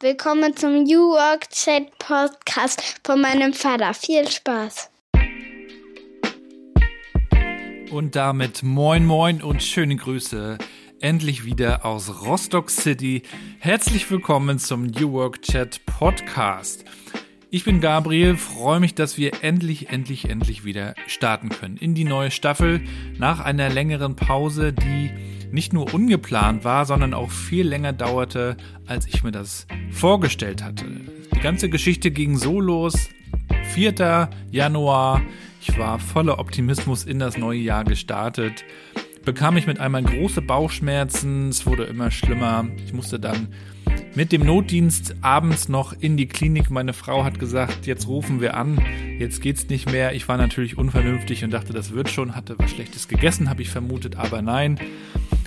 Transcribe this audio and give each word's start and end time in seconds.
Willkommen 0.00 0.54
zum 0.54 0.82
New 0.82 1.12
Work 1.12 1.48
Chat 1.48 1.98
Podcast 1.98 3.00
von 3.02 3.18
meinem 3.18 3.54
Vater. 3.54 3.94
Viel 3.94 4.28
Spaß. 4.28 4.90
Und 7.90 8.14
damit 8.14 8.62
moin 8.62 9.06
moin 9.06 9.40
und 9.40 9.62
schöne 9.62 9.96
Grüße. 9.96 10.58
Endlich 11.00 11.46
wieder 11.46 11.86
aus 11.86 12.26
Rostock 12.26 12.68
City. 12.68 13.22
Herzlich 13.58 14.10
willkommen 14.10 14.58
zum 14.58 14.84
New 14.84 15.12
Work 15.12 15.40
Chat 15.40 15.86
Podcast. 15.86 16.84
Ich 17.48 17.62
bin 17.62 17.80
Gabriel, 17.80 18.36
freue 18.36 18.80
mich, 18.80 18.96
dass 18.96 19.18
wir 19.18 19.44
endlich, 19.44 19.88
endlich, 19.88 20.28
endlich 20.28 20.64
wieder 20.64 20.94
starten 21.06 21.48
können 21.48 21.76
in 21.76 21.94
die 21.94 22.02
neue 22.02 22.32
Staffel 22.32 22.80
nach 23.18 23.38
einer 23.38 23.70
längeren 23.70 24.16
Pause, 24.16 24.72
die 24.72 25.10
nicht 25.52 25.72
nur 25.72 25.94
ungeplant 25.94 26.64
war, 26.64 26.86
sondern 26.86 27.14
auch 27.14 27.30
viel 27.30 27.66
länger 27.66 27.92
dauerte, 27.92 28.56
als 28.86 29.06
ich 29.06 29.22
mir 29.22 29.30
das 29.30 29.68
vorgestellt 29.92 30.64
hatte. 30.64 30.86
Die 31.34 31.40
ganze 31.40 31.70
Geschichte 31.70 32.10
ging 32.10 32.36
so 32.36 32.60
los. 32.60 33.10
4. 33.74 34.28
Januar. 34.50 35.22
Ich 35.60 35.78
war 35.78 36.00
voller 36.00 36.40
Optimismus 36.40 37.04
in 37.04 37.20
das 37.20 37.36
neue 37.36 37.60
Jahr 37.60 37.84
gestartet. 37.84 38.64
Bekam 39.24 39.56
ich 39.56 39.68
mit 39.68 39.78
einmal 39.78 40.02
große 40.02 40.42
Bauchschmerzen. 40.42 41.50
Es 41.50 41.64
wurde 41.64 41.84
immer 41.84 42.10
schlimmer. 42.10 42.66
Ich 42.84 42.92
musste 42.92 43.20
dann 43.20 43.48
mit 44.14 44.32
dem 44.32 44.44
Notdienst 44.44 45.16
abends 45.20 45.68
noch 45.68 45.92
in 45.92 46.16
die 46.16 46.26
Klinik. 46.26 46.70
Meine 46.70 46.92
Frau 46.92 47.24
hat 47.24 47.38
gesagt, 47.38 47.86
jetzt 47.86 48.08
rufen 48.08 48.40
wir 48.40 48.56
an, 48.56 48.80
jetzt 49.18 49.42
geht's 49.42 49.68
nicht 49.68 49.90
mehr. 49.90 50.14
Ich 50.14 50.28
war 50.28 50.36
natürlich 50.36 50.78
unvernünftig 50.78 51.44
und 51.44 51.50
dachte, 51.50 51.72
das 51.72 51.92
wird 51.92 52.08
schon, 52.08 52.34
hatte 52.34 52.58
was 52.58 52.70
Schlechtes 52.70 53.08
gegessen, 53.08 53.50
habe 53.50 53.62
ich 53.62 53.70
vermutet, 53.70 54.16
aber 54.16 54.42
nein. 54.42 54.78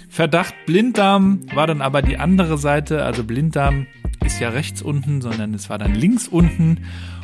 Verdacht 0.10 0.54
Blinddarm 0.66 1.42
war 1.54 1.68
dann 1.68 1.82
aber 1.82 2.02
die 2.02 2.18
andere 2.18 2.58
Seite, 2.58 3.04
also 3.04 3.24
Blinddarm 3.24 3.88
ist 4.26 4.40
ja 4.40 4.50
rechts 4.50 4.82
unten, 4.82 5.22
sondern 5.22 5.54
es 5.54 5.70
war 5.70 5.78
dann 5.78 5.96
links 5.96 6.28
unten. 6.28 6.80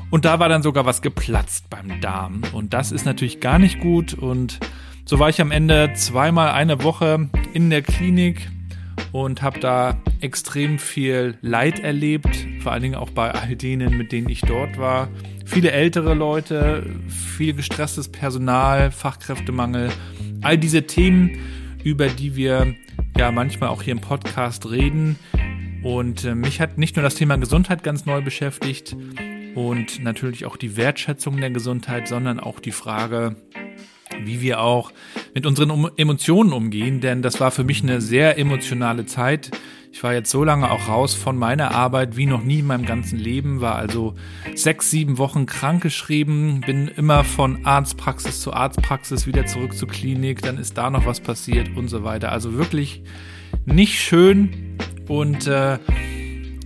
Und 0.10 0.26
da 0.26 0.40
war 0.40 0.50
dann 0.50 0.64
sogar 0.64 0.86
was 0.86 1.02
geplatzt 1.02 1.70
beim 1.70 2.00
Darm. 2.00 2.42
Und 2.54 2.74
das 2.74 2.92
ist 2.92 3.06
natürlich 3.06 3.40
gar 3.40 3.60
nicht 3.60 3.80
gut. 3.80 4.14
Und 4.14 4.60
so 5.04 5.20
war 5.20 5.30
ich 5.30 5.42
am 5.42 5.52
Ende 5.52 5.92
zweimal 5.96 6.52
eine 6.52 6.84
Woche 6.84 7.30
in 7.54 7.70
der 7.70 7.82
Klinik 7.82 8.50
und 9.12 9.42
habe 9.42 9.60
da 9.60 10.02
extrem 10.20 10.80
viel 10.80 11.38
Leid 11.42 11.80
erlebt, 11.80 12.48
vor 12.62 12.72
allen 12.72 12.82
Dingen 12.82 12.96
auch 12.96 13.10
bei 13.10 13.32
all 13.32 13.56
denen, 13.56 13.98
mit 13.98 14.12
denen 14.12 14.30
ich 14.30 14.42
dort 14.42 14.78
war. 14.78 15.10
Viele 15.46 15.72
ältere 15.72 16.14
Leute, 16.14 16.84
viel 17.08 17.54
gestresstes 17.54 18.10
Personal, 18.10 18.92
Fachkräftemangel, 18.92 19.90
all 20.42 20.58
diese 20.58 20.84
Themen, 20.88 21.40
über 21.84 22.08
die 22.08 22.36
wir 22.36 22.76
ja 23.18 23.32
manchmal 23.32 23.70
auch 23.70 23.84
hier 23.84 23.94
im 23.94 24.02
Podcast 24.02 24.70
reden. 24.70 25.18
Und 25.84 26.26
äh, 26.26 26.34
mich 26.34 26.60
hat 26.60 26.78
nicht 26.78 26.96
nur 26.96 27.04
das 27.04 27.16
Thema 27.16 27.38
Gesundheit 27.38 27.84
ganz 27.84 28.06
neu 28.06 28.22
beschäftigt 28.22 28.96
und 29.54 30.04
natürlich 30.04 30.46
auch 30.46 30.58
die 30.58 30.78
Wertschätzung 30.78 31.40
der 31.40 31.52
Gesundheit, 31.52 32.08
sondern 32.08 32.40
auch 32.40 32.60
die 32.60 32.72
Frage, 32.72 33.36
wie 34.24 34.42
wir 34.42 34.62
auch 34.62 34.92
mit 35.34 35.46
unseren 35.46 35.90
Emotionen 35.98 36.54
umgehen, 36.54 37.02
denn 37.02 37.22
das 37.22 37.40
war 37.40 37.52
für 37.52 37.64
mich 37.64 37.84
eine 37.84 38.02
sehr 38.02 38.38
emotionale 38.38 39.06
Zeit. 39.06 39.52
Ich 39.92 40.04
war 40.04 40.14
jetzt 40.14 40.30
so 40.30 40.44
lange 40.44 40.70
auch 40.72 40.90
raus 40.90 41.14
von 41.14 41.38
meiner 41.38 41.72
Arbeit 41.72 42.18
wie 42.18 42.26
noch 42.26 42.44
nie 42.44 42.60
in 42.60 42.68
meinem 42.68 42.86
ganzen 42.86 43.18
Leben, 43.18 43.62
war 43.62 43.76
also 43.76 44.14
sechs, 44.54 44.92
sieben 44.92 45.18
Wochen 45.18 45.46
krankgeschrieben, 45.46 46.62
bin 46.62 46.90
immer 46.90 47.24
von 47.24 47.66
Arztpraxis 47.66 48.42
zu 48.42 48.52
Arztpraxis 48.52 49.26
wieder 49.26 49.46
zurück 49.46 49.74
zur 49.74 49.88
Klinik, 49.88 50.42
dann 50.42 50.58
ist 50.58 50.78
da 50.78 50.90
noch 50.90 51.06
was 51.06 51.22
passiert 51.22 51.70
und 51.78 51.88
so 51.88 52.04
weiter. 52.04 52.32
Also 52.32 52.56
wirklich 52.56 53.04
nicht 53.66 54.00
schön 54.02 54.78
und 55.08 55.48
äh, 55.48 55.80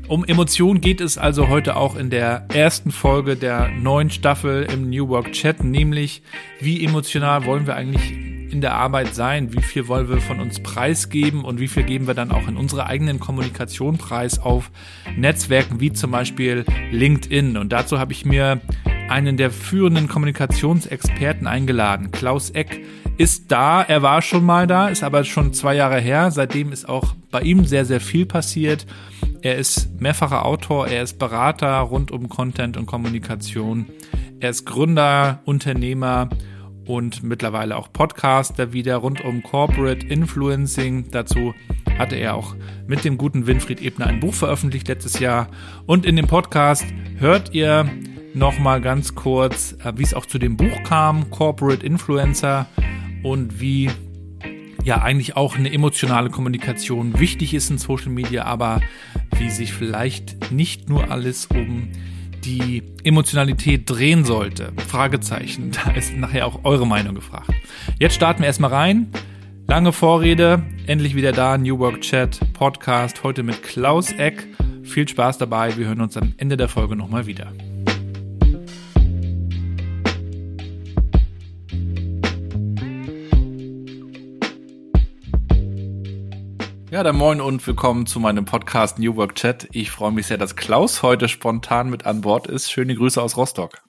um 0.10 0.26
Emotionen 0.26 0.82
geht 0.82 1.02
es 1.02 1.20
also 1.20 1.50
heute 1.50 1.76
auch 1.76 1.96
in 1.96 2.10
der 2.10 2.46
ersten 2.52 2.92
Folge 2.92 3.36
der 3.36 3.70
neuen 3.70 4.10
Staffel 4.10 4.64
im 4.64 4.90
New 4.90 5.08
Work 5.08 5.32
Chat, 5.34 5.64
nämlich 5.64 6.24
wie 6.60 6.84
emotional 6.84 7.46
wollen 7.46 7.68
wir 7.68 7.76
eigentlich 7.76 8.12
in 8.52 8.60
der 8.62 8.74
Arbeit 8.74 9.14
sein? 9.14 9.54
Wie 9.54 9.62
viel 9.62 9.88
wollen 9.88 10.10
wir 10.10 10.18
von 10.18 10.40
uns 10.40 10.62
preisgeben 10.62 11.46
und 11.46 11.60
wie 11.60 11.68
viel 11.68 11.84
geben 11.84 12.08
wir 12.08 12.16
dann 12.16 12.32
auch 12.32 12.48
in 12.48 12.58
unserer 12.58 12.88
eigenen 12.88 13.20
Kommunikation 13.20 14.00
preis 14.00 14.40
auf 14.40 14.72
Netzwerken 15.16 15.80
wie 15.80 15.94
zum 15.94 16.10
Beispiel 16.10 16.66
LinkedIn? 16.92 17.56
Und 17.56 17.72
dazu 17.72 18.00
habe 18.00 18.12
ich 18.12 18.26
mir 18.26 18.60
einen 19.10 19.38
der 19.38 19.52
führenden 19.52 20.08
Kommunikationsexperten 20.08 21.46
eingeladen. 21.46 22.10
Klaus 22.10 22.50
Eck 22.50 22.82
ist 23.20 23.52
da, 23.52 23.82
er 23.82 24.02
war 24.02 24.22
schon 24.22 24.46
mal 24.46 24.66
da, 24.66 24.88
ist 24.88 25.04
aber 25.04 25.26
schon 25.26 25.52
zwei 25.52 25.76
Jahre 25.76 26.00
her. 26.00 26.32
Seitdem 26.32 26.72
ist 26.72 26.88
auch 26.88 27.16
bei 27.32 27.42
ihm 27.42 27.66
sehr, 27.66 27.84
sehr 27.84 28.00
viel 28.00 28.26
passiert. 28.26 28.86
Er 29.42 29.58
ist 29.58 30.00
mehrfacher 30.00 30.46
Autor, 30.46 30.88
er 30.88 31.04
ist 31.04 31.20
Berater 31.20 31.80
rund 31.80 32.12
um 32.12 32.30
Content 32.30 32.78
und 32.78 32.86
Kommunikation. 32.86 33.88
Er 34.40 34.52
ist 34.52 34.66
Gründer, 34.66 35.42
Unternehmer 35.44 36.30
und 36.86 37.22
mittlerweile 37.22 37.76
auch 37.76 37.92
Podcaster 37.92 38.72
wieder 38.72 38.96
rund 38.96 39.20
um 39.26 39.44
Corporate 39.44 40.08
Influencing. 40.08 41.12
Dazu 41.12 41.54
hatte 41.98 42.16
er 42.16 42.36
auch 42.36 42.56
mit 42.88 43.04
dem 43.04 43.18
guten 43.18 43.48
Winfried 43.48 43.82
Ebner 43.82 44.08
ein 44.08 44.22
Buch 44.22 44.34
veröffentlicht 44.34 44.88
letztes 44.88 45.20
Jahr. 45.20 45.50
Und 45.86 46.06
in 46.06 46.16
dem 46.16 46.28
Podcast 46.28 46.86
hört 47.18 47.54
ihr 47.54 47.86
nochmal 48.34 48.80
ganz 48.80 49.14
kurz, 49.14 49.76
äh, 49.84 49.92
wie 49.98 50.04
es 50.04 50.14
auch 50.14 50.26
zu 50.26 50.40
dem 50.40 50.56
Buch 50.56 50.84
kam, 50.86 51.30
Corporate 51.30 51.86
Influencer 51.86 52.66
und 53.24 53.60
wie 53.60 53.90
ja 54.84 55.02
eigentlich 55.02 55.36
auch 55.36 55.58
eine 55.58 55.72
emotionale 55.72 56.30
Kommunikation 56.30 57.20
wichtig 57.20 57.54
ist 57.54 57.70
in 57.70 57.78
Social 57.78 58.10
Media, 58.10 58.46
aber 58.46 58.82
wie 59.38 59.50
sich 59.50 59.74
vielleicht 59.74 60.52
nicht 60.52 60.90
nur 60.90 61.12
alles 61.12 61.48
um 61.48 61.90
die 62.44 62.84
Emotionalität 63.04 63.90
drehen 63.90 64.24
sollte. 64.26 64.72
Fragezeichen. 64.88 65.72
Da 65.72 65.92
ist 65.92 66.16
nachher 66.16 66.48
auch 66.48 66.64
eure 66.64 66.88
Meinung 66.88 67.16
gefragt. 67.16 67.52
Jetzt 68.00 68.16
starten 68.16 68.42
wir 68.42 68.48
erstmal 68.48 68.72
rein. 68.72 69.08
Lange 69.68 69.92
Vorrede, 69.92 70.64
endlich 70.88 71.16
wieder 71.16 71.32
da, 71.32 71.58
New 71.58 71.78
Work 71.78 72.02
Chat, 72.02 72.40
Podcast, 72.54 73.24
heute 73.24 73.44
mit 73.44 73.62
Klaus 73.62 74.12
Eck. 74.14 74.48
Viel 74.84 75.08
Spaß 75.08 75.38
dabei, 75.38 75.78
wir 75.78 75.86
hören 75.86 76.02
uns 76.02 76.18
am 76.18 76.34
Ende 76.38 76.58
der 76.58 76.70
Folge 76.70 76.96
nochmal 76.96 77.28
wieder. 77.28 77.54
Ja, 87.00 87.04
dann 87.04 87.16
moin 87.16 87.40
und 87.40 87.66
willkommen 87.66 88.08
zu 88.08 88.20
meinem 88.20 88.44
Podcast 88.44 89.00
New 89.00 89.16
Work 89.16 89.36
Chat. 89.36 89.70
Ich 89.72 89.90
freue 89.90 90.12
mich 90.12 90.28
sehr, 90.28 90.38
dass 90.38 90.58
Klaus 90.58 91.02
heute 91.02 91.30
spontan 91.30 91.90
mit 91.90 92.06
an 92.06 92.20
Bord 92.20 92.48
ist. 92.48 92.70
Schöne 92.70 92.94
Grüße 92.94 93.22
aus 93.22 93.38
Rostock. 93.38 93.82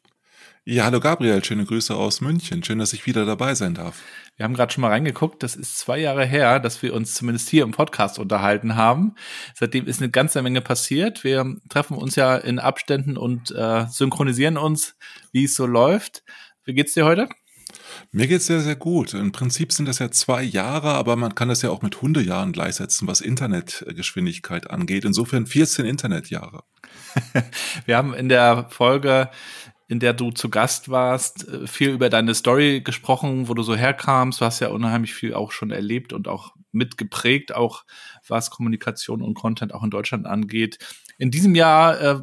Ja, 0.65 0.85
hallo 0.85 1.01
Gabriel, 1.01 1.45
schöne 1.45 1.65
Grüße 1.65 1.93
aus 1.93 2.21
München. 2.21 2.63
Schön, 2.63 2.79
dass 2.79 2.93
ich 2.93 3.07
wieder 3.07 3.27
dabei 3.27 3.57
sein 3.57 3.75
darf. 3.75 4.01
Wir 4.37 4.45
haben 4.45 4.55
gerade 4.55 4.73
schon 4.73 4.83
mal 4.83 4.91
reingeguckt. 4.91 5.43
Das 5.43 5.57
ist 5.57 5.77
zwei 5.77 5.99
Jahre 5.99 6.25
her, 6.25 6.61
dass 6.61 6.85
wir 6.85 6.95
uns 6.95 7.15
zumindest 7.15 7.49
hier 7.49 7.65
im 7.65 7.73
Podcast 7.73 8.21
unterhalten 8.21 8.77
haben. 8.77 9.17
Seitdem 9.57 9.89
ist 9.89 10.01
eine 10.01 10.13
ganze 10.13 10.41
Menge 10.41 10.61
passiert. 10.61 11.25
Wir 11.25 11.57
treffen 11.69 11.97
uns 11.97 12.15
ja 12.15 12.37
in 12.37 12.61
Abständen 12.61 13.17
und 13.17 13.51
äh, 13.51 13.87
synchronisieren 13.89 14.57
uns, 14.57 14.95
wie 15.33 15.47
es 15.47 15.57
so 15.57 15.67
läuft. 15.67 16.23
Wie 16.65 16.75
geht's 16.75 16.95
dir 16.95 17.07
heute? 17.07 17.29
Mir 18.13 18.27
geht's 18.27 18.47
sehr, 18.47 18.61
sehr 18.61 18.77
gut. 18.77 19.15
Im 19.15 19.33
Prinzip 19.33 19.73
sind 19.73 19.87
das 19.87 19.99
ja 19.99 20.11
zwei 20.11 20.43
Jahre, 20.43 20.95
aber 20.95 21.17
man 21.17 21.35
kann 21.35 21.49
das 21.49 21.63
ja 21.63 21.71
auch 21.71 21.83
mit 21.83 22.03
Hundejahren 22.03 22.53
gleichsetzen, 22.53 23.07
was 23.09 23.21
Internetgeschwindigkeit 23.21 24.71
angeht. 24.71 25.05
Insofern 25.05 25.47
14 25.47 25.87
Internetjahre. 25.87 26.65
Wir 27.87 27.97
haben 27.97 28.15
in 28.15 28.29
der 28.29 28.67
Folge 28.71 29.31
in 29.91 29.99
der 29.99 30.13
du 30.13 30.31
zu 30.31 30.51
Gast 30.51 30.89
warst, 30.89 31.49
viel 31.67 31.91
über 31.91 32.09
deine 32.11 32.37
Story 32.37 32.81
gesprochen, 32.81 33.49
wo 33.49 33.55
du 33.55 33.65
so 33.65 33.75
herkamst. 33.75 34.41
Du 34.41 34.45
hast 34.45 34.61
ja 34.61 34.69
unheimlich 34.69 35.15
viel 35.15 35.35
auch 35.35 35.51
schon 35.51 35.73
erlebt 35.73 36.13
und 36.13 36.29
auch 36.29 36.55
mitgeprägt, 36.71 37.53
auch 37.53 37.85
was 38.29 38.51
Kommunikation 38.51 39.21
und 39.21 39.35
Content 39.35 39.75
auch 39.75 39.83
in 39.83 39.91
Deutschland 39.91 40.27
angeht. 40.27 40.79
In 41.19 41.33
diesem 41.33 41.57
Jahr 41.57 42.01
äh, 42.01 42.21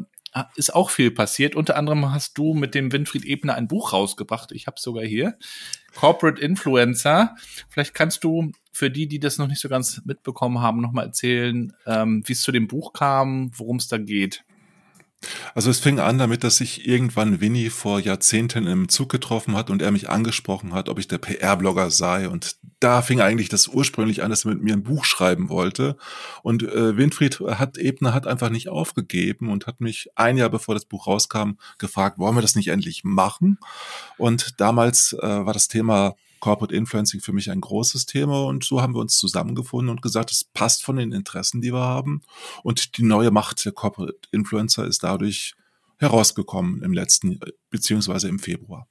ist 0.56 0.74
auch 0.74 0.89
viel 0.89 1.12
passiert. 1.12 1.56
Unter 1.56 1.75
anderem 1.75 2.12
hast 2.12 2.38
du 2.38 2.54
mit 2.54 2.75
dem 2.75 2.92
Winfried 2.92 3.25
Ebner 3.25 3.56
ein 3.56 3.68
Buch 3.68 3.94
rausgebracht. 3.94 4.51
Ich 4.51 4.68
habe 4.68 4.80
sogar 4.80 5.04
hier. 5.04 5.38
Corporate 5.95 6.42
Influencer. 6.42 7.36
Vielleicht 7.69 7.94
kannst 7.94 8.24
du 8.24 8.51
für 8.72 8.92
die, 8.92 9.07
die 9.07 9.19
das 9.19 9.38
noch 9.38 9.48
nicht 9.48 9.60
so 9.60 9.69
ganz 9.69 10.01
mitbekommen 10.06 10.62
haben, 10.62 10.81
nochmal 10.81 11.06
erzählen, 11.06 11.74
ähm, 11.86 12.24
wie 12.25 12.34
es 12.34 12.42
zu 12.42 12.51
dem 12.51 12.68
Buch 12.68 12.94
kam, 12.94 13.51
worum 13.57 13.78
es 13.78 13.88
da 13.88 13.98
geht. 13.98 14.44
Also 15.56 15.72
es 15.72 15.80
fing 15.80 16.00
an 16.00 16.19
damit, 16.19 16.44
dass 16.44 16.58
sich 16.58 16.88
irgendwann 16.88 17.42
Winnie 17.42 17.69
vor 17.69 18.00
Jahrzehnten 18.00 18.68
im 18.68 18.88
Zug 18.88 19.10
getroffen 19.10 19.56
hat 19.56 19.69
und 19.72 19.81
er 19.81 19.92
mich 19.92 20.10
angesprochen 20.10 20.74
hat, 20.74 20.90
ob 20.90 21.00
ich 21.00 21.08
der 21.08 21.18
PR-Blogger 21.18 21.90
sei. 21.90 22.30
Und 22.30 22.58
da 22.80 23.02
fing 23.02 23.19
eigentlich 23.19 23.50
das 23.50 23.68
ursprünglich 23.68 24.22
an, 24.22 24.30
dass 24.30 24.46
er 24.46 24.52
mit 24.52 24.62
mir 24.62 24.74
ein 24.74 24.84
Buch 24.84 25.06
schreiben 25.06 25.50
wollte. 25.50 25.98
Und 26.44 26.62
äh, 26.64 26.96
Winfried 26.98 27.40
hat 27.40 27.78
Ebner 27.78 28.14
hat 28.14 28.28
einfach 28.28 28.50
nicht 28.50 28.69
aufgegeben 28.69 29.50
und 29.50 29.66
hat 29.66 29.81
mich 29.81 30.10
ein 30.16 30.38
Jahr 30.38 30.50
bevor 30.50 30.75
das 30.75 30.86
Buch 30.86 31.08
rauskam 31.08 31.54
gefragt, 31.80 32.20
wollen 32.20 32.36
wir 32.36 32.42
das 32.42 32.56
nicht 32.56 32.68
endlich 32.68 33.04
machen? 33.04 33.58
Und 34.18 34.60
damals 34.62 35.13
äh, 35.13 35.46
war 35.46 35.54
das 35.54 35.68
Thema 35.68 36.16
Corporate 36.39 36.75
Influencing 36.75 37.22
für 37.22 37.34
mich 37.34 37.50
ein 37.51 37.62
großes 37.62 38.06
Thema 38.06 38.45
und 38.45 38.63
so 38.63 38.81
haben 38.81 38.94
wir 38.94 39.00
uns 39.00 39.16
zusammengefunden 39.16 39.89
und 39.89 40.01
gesagt, 40.01 40.31
es 40.31 40.44
passt 40.44 40.84
von 40.84 40.98
den 40.98 41.12
Interessen, 41.12 41.62
die 41.62 41.74
wir 41.74 41.81
haben 41.81 42.22
und 42.63 42.98
die 42.98 43.04
neue 43.04 43.31
Macht 43.31 43.66
der 43.66 43.72
Corporate 43.72 44.18
Influencer 44.31 44.86
ist 44.86 45.04
dadurch 45.04 45.56
herausgekommen 45.98 46.84
im 46.84 46.94
letzten 46.94 47.39
beziehungsweise 47.69 48.28
im 48.30 48.39
Februar. 48.39 48.88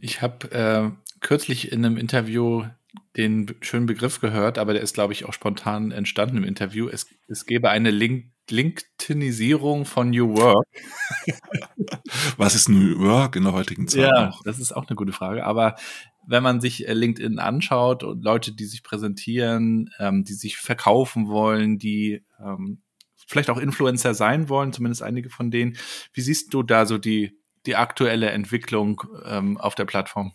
Ich 0.00 0.22
habe 0.22 0.50
äh, 0.50 0.90
kürzlich 1.20 1.72
in 1.72 1.84
einem 1.84 1.96
Interview 1.96 2.64
den 3.16 3.54
schönen 3.60 3.86
Begriff 3.86 4.20
gehört, 4.20 4.58
aber 4.58 4.72
der 4.72 4.82
ist, 4.82 4.94
glaube 4.94 5.12
ich, 5.12 5.24
auch 5.24 5.32
spontan 5.32 5.90
entstanden 5.90 6.38
im 6.38 6.44
Interview. 6.44 6.88
Es, 6.88 7.06
es 7.28 7.46
gäbe 7.46 7.70
eine 7.70 7.90
Link 7.90 8.26
LinkedInisierung 8.50 9.84
von 9.84 10.10
New 10.10 10.36
Work. 10.36 10.66
Was 12.36 12.54
ist 12.54 12.68
New 12.68 12.98
Work 13.00 13.36
in 13.36 13.44
der 13.44 13.52
heutigen 13.52 13.88
Zeit? 13.88 14.02
Ja, 14.02 14.26
noch? 14.26 14.42
das 14.42 14.58
ist 14.58 14.72
auch 14.72 14.86
eine 14.86 14.96
gute 14.96 15.12
Frage. 15.12 15.44
Aber 15.44 15.76
wenn 16.26 16.42
man 16.42 16.60
sich 16.60 16.88
äh, 16.88 16.92
LinkedIn 16.92 17.38
anschaut 17.38 18.02
und 18.02 18.22
Leute, 18.22 18.52
die 18.52 18.64
sich 18.64 18.82
präsentieren, 18.82 19.90
ähm, 19.98 20.24
die 20.24 20.34
sich 20.34 20.56
verkaufen 20.56 21.28
wollen, 21.28 21.78
die 21.78 22.22
ähm, 22.38 22.82
vielleicht 23.26 23.50
auch 23.50 23.58
Influencer 23.58 24.14
sein 24.14 24.48
wollen, 24.48 24.72
zumindest 24.72 25.02
einige 25.02 25.30
von 25.30 25.50
denen, 25.50 25.76
wie 26.12 26.20
siehst 26.20 26.52
du 26.54 26.62
da 26.62 26.86
so 26.86 26.98
die, 26.98 27.38
die 27.66 27.76
aktuelle 27.76 28.30
Entwicklung 28.30 29.02
ähm, 29.24 29.56
auf 29.58 29.74
der 29.74 29.84
Plattform? 29.84 30.32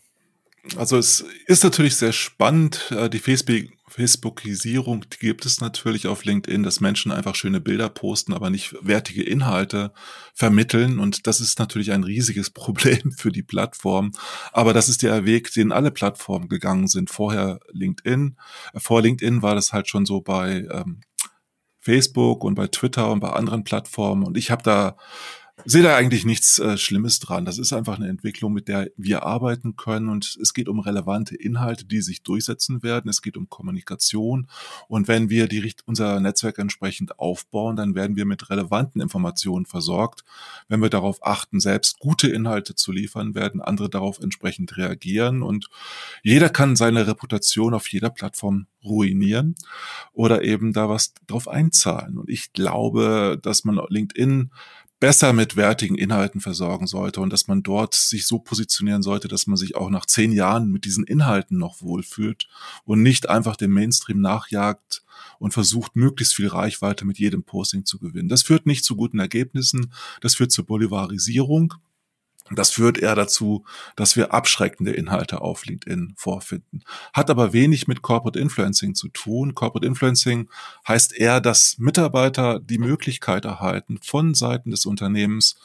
Also 0.75 0.97
es 0.97 1.25
ist 1.47 1.63
natürlich 1.63 1.95
sehr 1.95 2.11
spannend. 2.11 2.91
Äh, 2.91 3.09
die 3.09 3.19
Facebook 3.19 3.71
Facebookisierung 3.89 5.05
die 5.09 5.17
gibt 5.19 5.45
es 5.45 5.59
natürlich 5.61 6.07
auf 6.07 6.23
LinkedIn, 6.23 6.63
dass 6.63 6.79
Menschen 6.79 7.11
einfach 7.11 7.35
schöne 7.35 7.59
Bilder 7.59 7.89
posten, 7.89 8.33
aber 8.33 8.49
nicht 8.49 8.75
wertige 8.81 9.23
Inhalte 9.23 9.91
vermitteln. 10.33 10.99
Und 10.99 11.27
das 11.27 11.41
ist 11.41 11.59
natürlich 11.59 11.91
ein 11.91 12.03
riesiges 12.03 12.49
Problem 12.51 13.11
für 13.11 13.31
die 13.31 13.43
Plattform. 13.43 14.11
Aber 14.51 14.73
das 14.73 14.89
ist 14.89 15.03
der 15.03 15.25
Weg, 15.25 15.53
den 15.53 15.71
alle 15.71 15.91
Plattformen 15.91 16.49
gegangen 16.49 16.87
sind. 16.87 17.09
Vorher 17.09 17.59
LinkedIn. 17.71 18.37
Vor 18.75 19.01
LinkedIn 19.01 19.41
war 19.41 19.55
das 19.55 19.73
halt 19.73 19.89
schon 19.89 20.05
so 20.05 20.21
bei 20.21 20.67
ähm, 20.71 21.01
Facebook 21.79 22.43
und 22.43 22.55
bei 22.55 22.67
Twitter 22.67 23.11
und 23.11 23.19
bei 23.19 23.29
anderen 23.29 23.63
Plattformen. 23.63 24.23
Und 24.23 24.37
ich 24.37 24.51
habe 24.51 24.63
da 24.63 24.97
sehe 25.65 25.83
da 25.83 25.95
eigentlich 25.95 26.25
nichts 26.25 26.59
äh, 26.59 26.77
Schlimmes 26.77 27.19
dran. 27.19 27.45
Das 27.45 27.57
ist 27.57 27.73
einfach 27.73 27.97
eine 27.97 28.07
Entwicklung, 28.07 28.53
mit 28.53 28.67
der 28.67 28.89
wir 28.97 29.23
arbeiten 29.23 29.75
können 29.75 30.09
und 30.09 30.37
es 30.41 30.53
geht 30.53 30.67
um 30.69 30.79
relevante 30.79 31.35
Inhalte, 31.35 31.85
die 31.85 32.01
sich 32.01 32.23
durchsetzen 32.23 32.83
werden. 32.83 33.09
Es 33.09 33.21
geht 33.21 33.37
um 33.37 33.49
Kommunikation 33.49 34.47
und 34.87 35.07
wenn 35.07 35.29
wir 35.29 35.47
die, 35.47 35.73
unser 35.85 36.19
Netzwerk 36.19 36.59
entsprechend 36.59 37.19
aufbauen, 37.19 37.75
dann 37.75 37.95
werden 37.95 38.15
wir 38.15 38.25
mit 38.25 38.49
relevanten 38.49 39.01
Informationen 39.01 39.65
versorgt. 39.65 40.23
Wenn 40.67 40.81
wir 40.81 40.89
darauf 40.89 41.25
achten, 41.25 41.59
selbst 41.59 41.99
gute 41.99 42.29
Inhalte 42.29 42.75
zu 42.75 42.91
liefern, 42.91 43.35
werden 43.35 43.61
andere 43.61 43.89
darauf 43.89 44.19
entsprechend 44.19 44.77
reagieren 44.77 45.43
und 45.43 45.67
jeder 46.23 46.49
kann 46.49 46.75
seine 46.75 47.07
Reputation 47.07 47.73
auf 47.73 47.87
jeder 47.87 48.09
Plattform 48.09 48.67
ruinieren 48.83 49.55
oder 50.13 50.43
eben 50.43 50.73
da 50.73 50.89
was 50.89 51.13
drauf 51.27 51.47
einzahlen. 51.47 52.17
Und 52.17 52.29
ich 52.29 52.53
glaube, 52.53 53.37
dass 53.41 53.65
man 53.65 53.79
LinkedIn 53.89 54.51
besser 54.99 55.33
mit 55.33 55.55
wertigen 55.55 55.95
Inhalten 55.95 56.41
versorgen 56.41 56.87
sollte 56.87 57.21
und 57.21 57.31
dass 57.31 57.47
man 57.47 57.63
dort 57.63 57.95
sich 57.95 58.25
so 58.25 58.39
positionieren 58.39 59.01
sollte, 59.01 59.27
dass 59.27 59.47
man 59.47 59.57
sich 59.57 59.75
auch 59.75 59.89
nach 59.89 60.05
zehn 60.05 60.31
Jahren 60.31 60.69
mit 60.71 60.85
diesen 60.85 61.05
Inhalten 61.05 61.57
noch 61.57 61.81
wohlfühlt 61.81 62.47
und 62.85 63.01
nicht 63.01 63.29
einfach 63.29 63.55
dem 63.55 63.71
Mainstream 63.71 64.19
nachjagt 64.19 65.03
und 65.39 65.53
versucht, 65.53 65.95
möglichst 65.95 66.35
viel 66.35 66.47
Reichweite 66.47 67.05
mit 67.05 67.17
jedem 67.17 67.43
Posting 67.43 67.85
zu 67.85 67.97
gewinnen. 67.97 68.29
Das 68.29 68.43
führt 68.43 68.65
nicht 68.65 68.83
zu 68.83 68.95
guten 68.95 69.19
Ergebnissen, 69.19 69.91
das 70.21 70.35
führt 70.35 70.51
zur 70.51 70.65
Bolivarisierung 70.65 71.75
das 72.57 72.71
führt 72.71 72.97
eher 72.97 73.15
dazu, 73.15 73.65
dass 73.95 74.15
wir 74.15 74.33
abschreckende 74.33 74.91
Inhalte 74.91 75.41
auf 75.41 75.65
LinkedIn 75.65 76.13
vorfinden. 76.15 76.83
Hat 77.13 77.29
aber 77.29 77.53
wenig 77.53 77.87
mit 77.87 78.01
Corporate 78.01 78.39
Influencing 78.39 78.95
zu 78.95 79.09
tun. 79.09 79.55
Corporate 79.55 79.85
Influencing 79.85 80.49
heißt 80.87 81.15
eher, 81.15 81.41
dass 81.41 81.77
Mitarbeiter 81.77 82.59
die 82.59 82.77
Möglichkeit 82.77 83.45
erhalten, 83.45 83.99
von 84.01 84.33
Seiten 84.33 84.71
des 84.71 84.85
Unternehmens 84.85 85.57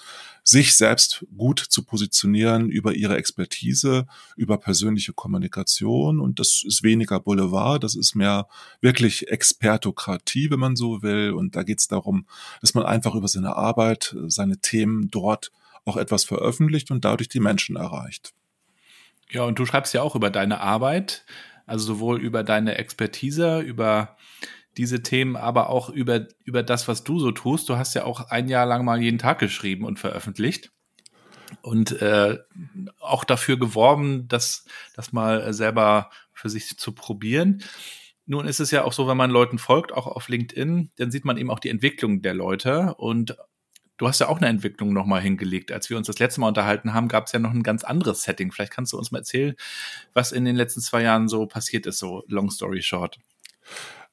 sich 0.47 0.77
selbst 0.77 1.25
gut 1.37 1.59
zu 1.59 1.83
positionieren 1.85 2.69
über 2.69 2.95
ihre 2.95 3.17
Expertise, 3.17 4.07
über 4.37 4.59
persönliche 4.59 5.15
Kommunikation. 5.15 6.21
Und 6.21 6.39
das 6.39 6.63
ist 6.67 6.83
weniger 6.83 7.19
Boulevard, 7.19 7.83
das 7.83 7.95
ist 7.95 8.15
mehr 8.15 8.47
wirklich 8.83 9.29
Expertokratie, 9.29 10.51
wenn 10.51 10.61
man 10.61 10.77
so 10.77 11.03
will. 11.03 11.33
Und 11.33 11.57
da 11.57 11.63
geht 11.63 11.81
es 11.81 11.89
darum, 11.89 12.27
dass 12.61 12.75
man 12.75 12.85
einfach 12.85 13.15
über 13.15 13.27
seine 13.27 13.57
Arbeit, 13.57 14.15
seine 14.27 14.59
Themen 14.59 15.11
dort 15.11 15.51
auch 15.85 15.97
etwas 15.97 16.25
veröffentlicht 16.25 16.91
und 16.91 17.05
dadurch 17.05 17.29
die 17.29 17.41
Menschen 17.41 17.77
erreicht. 17.77 18.33
Ja, 19.31 19.43
und 19.43 19.59
du 19.59 19.67
schreibst 19.67 19.95
ja 19.95 20.03
auch 20.03 20.15
über 20.15 20.31
deine 20.31 20.61
Arbeit, 20.61 21.25
also 21.67 21.87
sowohl 21.87 22.21
über 22.21 22.43
deine 22.43 22.77
Expertise, 22.77 23.61
über 23.61 24.17
diese 24.77 25.03
Themen, 25.03 25.37
aber 25.37 25.71
auch 25.71 25.89
über, 25.89 26.27
über 26.45 26.63
das, 26.63 26.89
was 26.89 27.05
du 27.05 27.19
so 27.19 27.31
tust. 27.31 27.69
Du 27.69 27.77
hast 27.77 27.95
ja 27.95 28.05
auch 28.05 28.29
ein 28.29 28.49
Jahr 28.49 28.67
lang 28.67 28.85
mal 28.85 29.01
jeden 29.01 29.19
Tag 29.19 29.39
geschrieben 29.39 29.85
und 29.85 29.99
veröffentlicht 29.99 30.73
und 31.63 32.01
äh, 32.03 32.39
auch 33.01 33.25
dafür 33.25 33.59
geworben, 33.59 34.29
das, 34.29 34.65
das 34.95 35.13
mal 35.13 35.53
selber 35.53 36.11
für 36.33 36.49
sich 36.49 36.77
zu 36.77 36.93
probieren. 36.93 37.63
Nun 38.27 38.47
ist 38.47 38.61
es 38.61 38.71
ja 38.71 38.85
auch 38.85 38.93
so, 38.93 39.07
wenn 39.07 39.17
man 39.17 39.31
Leuten 39.31 39.59
folgt, 39.59 39.93
auch 39.93 40.07
auf 40.07 40.29
LinkedIn, 40.29 40.91
dann 40.97 41.11
sieht 41.11 41.25
man 41.25 41.37
eben 41.37 41.51
auch 41.51 41.61
die 41.61 41.69
Entwicklung 41.69 42.23
der 42.23 42.35
Leute 42.35 42.95
und 42.95 43.37
Du 43.96 44.08
hast 44.08 44.20
ja 44.20 44.29
auch 44.29 44.38
eine 44.38 44.49
Entwicklung 44.49 44.93
nochmal 44.93 45.20
hingelegt. 45.20 45.70
Als 45.70 45.88
wir 45.91 45.96
uns 45.96 46.06
das 46.06 46.19
letzte 46.19 46.41
Mal 46.41 46.49
unterhalten 46.49 46.94
haben, 46.94 47.08
gab 47.08 47.26
es 47.26 47.32
ja 47.32 47.38
noch 47.38 47.52
ein 47.52 47.62
ganz 47.62 47.85
anderes 47.85 48.23
Setting. 48.23 48.52
Vielleicht 48.52 48.73
kannst 48.73 48.93
du 48.93 48.99
uns 48.99 49.12
mal 49.12 49.19
erzählen, 49.19 49.55
was 50.12 50.32
in 50.32 50.44
den 50.44 50.56
letzten 50.56 50.81
zwei 50.81 51.02
Jahren 51.02 51.29
so 51.29 51.46
passiert 51.46 51.87
ist, 51.87 51.99
so 51.99 52.25
long 52.26 52.50
story 52.50 52.82
short. 52.82 53.19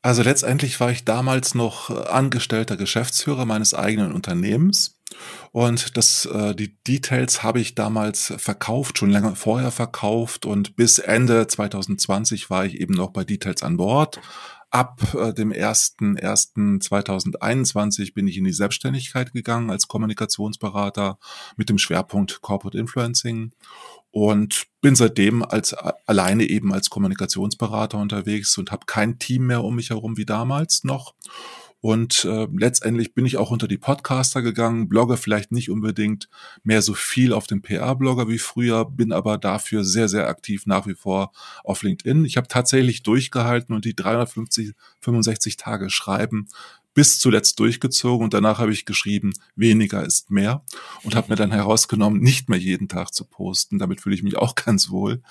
Also 0.04 0.24
letztendlich 0.24 0.80
war 0.80 0.90
ich 0.90 1.06
damals 1.06 1.54
noch 1.54 1.90
äh, 1.92 2.08
angestellter 2.10 2.76
Geschäftsführer 2.76 3.46
meines 3.46 3.74
eigenen 3.76 4.14
Unternehmens 4.14 5.00
und 5.52 5.98
das, 5.98 6.26
äh, 6.26 6.56
die 6.56 6.76
Details 6.88 7.44
habe 7.44 7.60
ich 7.60 7.76
damals 7.76 8.34
verkauft, 8.38 8.98
schon 8.98 9.12
länger 9.12 9.36
vorher 9.36 9.72
verkauft 9.72 10.46
und 10.46 10.76
bis 10.76 11.00
Ende 11.00 11.48
2020 11.48 12.50
war 12.50 12.66
ich 12.66 12.80
eben 12.80 12.94
noch 12.94 13.12
bei 13.12 13.24
Details 13.24 13.64
an 13.64 13.78
Bord, 13.78 14.20
Ab 14.72 15.14
äh, 15.14 15.34
dem 15.34 15.52
1.1.2021 15.52 18.14
bin 18.14 18.28
ich 18.28 18.38
in 18.38 18.46
die 18.46 18.54
Selbstständigkeit 18.54 19.34
gegangen 19.34 19.70
als 19.70 19.90
Kommunikationsberater 19.90 21.20
mit 21.58 21.68
dem 21.68 21.78
Schwerpunkt 21.78 22.42
Corporate 22.42 22.78
Influencing 22.78 23.52
und 24.12 24.68
bin 24.80 24.96
seitdem 24.96 25.44
als 25.44 25.74
alleine 25.74 26.46
eben 26.46 26.74
als 26.74 26.90
Kommunikationsberater 26.90 27.98
unterwegs 27.98 28.58
und 28.58 28.72
habe 28.72 28.86
kein 28.86 29.20
Team 29.20 29.48
mehr 29.48 29.64
um 29.64 29.76
mich 29.76 29.90
herum 29.90 30.16
wie 30.16 30.26
damals 30.26 30.86
noch 30.86 31.16
und 31.82 32.26
äh, 32.26 32.48
letztendlich 32.56 33.16
bin 33.16 33.26
ich 33.26 33.38
auch 33.38 33.50
unter 33.50 33.68
die 33.68 33.80
Podcaster 33.80 34.44
gegangen, 34.44 34.88
blogge 34.88 35.18
vielleicht 35.18 35.52
nicht 35.52 35.72
unbedingt 35.72 36.30
mehr 36.64 36.84
so 36.84 36.94
viel 36.94 37.34
auf 37.34 37.48
dem 37.48 37.64
PR-Blogger 37.64 38.28
wie 38.28 38.38
früher, 38.38 38.86
bin 38.86 39.12
aber 39.12 39.40
dafür 39.40 39.84
sehr, 39.84 40.08
sehr 40.08 40.28
aktiv 40.28 40.68
nach 40.68 40.86
wie 40.86 40.94
vor 40.94 41.32
auf 41.64 41.82
LinkedIn. 41.82 42.24
Ich 42.24 42.38
habe 42.38 42.48
tatsächlich 42.48 43.02
durchgehalten 43.02 43.74
und 43.74 43.84
die 43.84 43.96
350, 43.96 44.74
65 45.00 45.58
Tage 45.58 45.90
schreiben 45.90 46.48
bis 46.94 47.20
zuletzt 47.20 47.60
durchgezogen 47.60 48.26
und 48.26 48.34
danach 48.34 48.60
habe 48.60 48.74
ich 48.74 48.86
geschrieben, 48.86 49.34
weniger 49.56 50.06
ist 50.06 50.30
mehr 50.30 50.64
und 51.04 51.16
habe 51.16 51.30
mir 51.30 51.36
dann 51.36 51.52
herausgenommen, 51.52 52.22
nicht 52.22 52.50
mehr 52.50 52.60
jeden 52.60 52.90
Tag 52.90 53.14
zu 53.14 53.26
posten. 53.26 53.80
Damit 53.80 54.02
fühle 54.02 54.16
ich 54.16 54.24
mich 54.24 54.38
auch 54.38 54.56
ganz 54.66 54.90
wohl. 54.90 55.22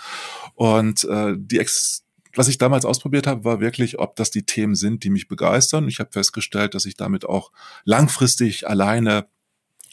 Und 0.55 1.05
äh, 1.05 1.35
die 1.37 1.59
Ex 1.59 2.05
was 2.35 2.49
ich 2.49 2.59
damals 2.59 2.85
ausprobiert 2.85 3.27
habe, 3.27 3.45
war 3.45 3.61
wirklich, 3.61 3.99
ob 3.99 4.17
das 4.17 4.31
die 4.31 4.45
Themen 4.45 4.75
sind, 4.75 5.05
die 5.05 5.11
mich 5.11 5.29
begeistern. 5.29 5.89
Ich 5.89 5.99
habe 5.99 6.13
festgestellt, 6.13 6.75
dass 6.75 6.87
ich 6.87 6.97
damit 6.97 7.25
auch 7.25 7.53
langfristig 7.85 8.69
alleine 8.69 9.27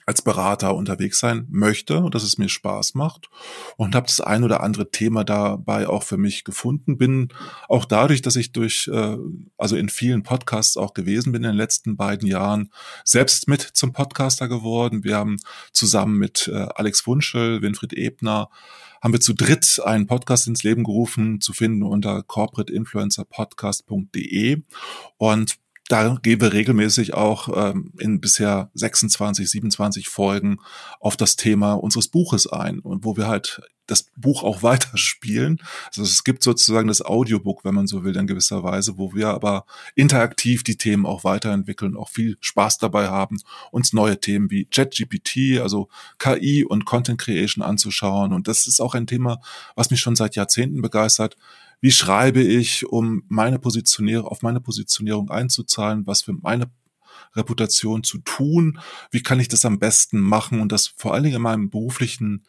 als 0.07 0.21
Berater 0.21 0.73
unterwegs 0.73 1.19
sein 1.19 1.45
möchte 1.49 1.99
und 1.99 2.15
dass 2.15 2.23
es 2.23 2.37
mir 2.37 2.47
Spaß 2.47 2.95
macht 2.95 3.29
und 3.75 3.93
habe 3.93 4.07
das 4.07 4.21
ein 4.21 4.45
oder 4.45 4.63
andere 4.63 4.89
Thema 4.89 5.25
dabei 5.25 5.89
auch 5.89 6.03
für 6.03 6.15
mich 6.15 6.45
gefunden. 6.45 6.97
Bin 6.97 7.27
auch 7.67 7.83
dadurch, 7.83 8.21
dass 8.21 8.37
ich 8.37 8.53
durch, 8.53 8.87
äh, 8.87 9.17
also 9.57 9.75
in 9.75 9.89
vielen 9.89 10.23
Podcasts 10.23 10.77
auch 10.77 10.93
gewesen 10.93 11.33
bin 11.33 11.43
in 11.43 11.49
den 11.49 11.57
letzten 11.57 11.97
beiden 11.97 12.25
Jahren, 12.25 12.71
selbst 13.03 13.49
mit 13.49 13.59
zum 13.61 13.91
Podcaster 13.91 14.47
geworden. 14.47 15.03
Wir 15.03 15.17
haben 15.17 15.35
zusammen 15.73 16.17
mit 16.17 16.47
äh, 16.47 16.67
Alex 16.75 17.05
Wunschel, 17.05 17.61
Winfried 17.61 17.91
Ebner, 17.91 18.49
haben 19.01 19.11
wir 19.11 19.19
zu 19.19 19.33
dritt 19.33 19.81
einen 19.83 20.07
Podcast 20.07 20.47
ins 20.47 20.63
Leben 20.63 20.85
gerufen, 20.85 21.41
zu 21.41 21.51
finden 21.51 21.83
unter 21.83 22.23
corporateinfluencerpodcast.de 22.23 24.63
und 25.17 25.57
da 25.89 26.17
gehen 26.21 26.41
wir 26.41 26.53
regelmäßig 26.53 27.13
auch 27.13 27.49
ähm, 27.55 27.93
in 27.99 28.19
bisher 28.19 28.69
26, 28.73 29.49
27 29.49 30.09
Folgen 30.09 30.59
auf 30.99 31.15
das 31.15 31.35
Thema 31.35 31.73
unseres 31.73 32.09
Buches 32.09 32.47
ein 32.47 32.79
und 32.79 33.05
wo 33.05 33.15
wir 33.15 33.27
halt 33.27 33.61
das 33.87 34.07
Buch 34.17 34.43
auch 34.43 34.63
weiterspielen. 34.63 35.59
Also 35.87 36.03
es 36.03 36.23
gibt 36.23 36.43
sozusagen 36.43 36.89
das 36.89 37.01
Audiobook, 37.01 37.63
wenn 37.63 37.73
man 37.73 37.87
so 37.87 38.03
will, 38.03 38.15
in 38.15 38.27
gewisser 38.27 38.63
Weise, 38.63 38.97
wo 38.97 39.15
wir 39.15 39.29
aber 39.29 39.65
interaktiv 39.95 40.63
die 40.63 40.77
Themen 40.77 41.05
auch 41.05 41.23
weiterentwickeln, 41.23 41.95
auch 41.95 42.09
viel 42.09 42.37
Spaß 42.41 42.77
dabei 42.77 43.07
haben, 43.07 43.39
uns 43.71 43.93
neue 43.93 44.19
Themen 44.19 44.51
wie 44.51 44.65
ChatGPT, 44.65 45.59
also 45.61 45.87
KI 46.19 46.65
und 46.65 46.85
Content 46.85 47.19
Creation 47.19 47.63
anzuschauen. 47.63 48.33
Und 48.33 48.47
das 48.47 48.67
ist 48.67 48.81
auch 48.81 48.93
ein 48.93 49.07
Thema, 49.07 49.39
was 49.75 49.89
mich 49.89 50.01
schon 50.01 50.15
seit 50.15 50.35
Jahrzehnten 50.35 50.81
begeistert. 50.81 51.37
Wie 51.79 51.91
schreibe 51.91 52.41
ich, 52.41 52.87
um 52.87 53.23
meine 53.27 53.59
Positionierung, 53.59 54.27
auf 54.27 54.41
meine 54.41 54.61
Positionierung 54.61 55.29
einzuzahlen, 55.29 56.07
was 56.07 56.23
für 56.23 56.33
meine 56.33 56.71
Reputation 57.35 58.03
zu 58.03 58.19
tun? 58.19 58.79
Wie 59.11 59.21
kann 59.21 59.39
ich 59.39 59.47
das 59.47 59.65
am 59.65 59.79
besten 59.79 60.19
machen 60.19 60.59
und 60.61 60.71
das 60.71 60.87
vor 60.87 61.13
allen 61.13 61.23
Dingen 61.23 61.35
in 61.37 61.41
meinem 61.41 61.69
beruflichen 61.69 62.43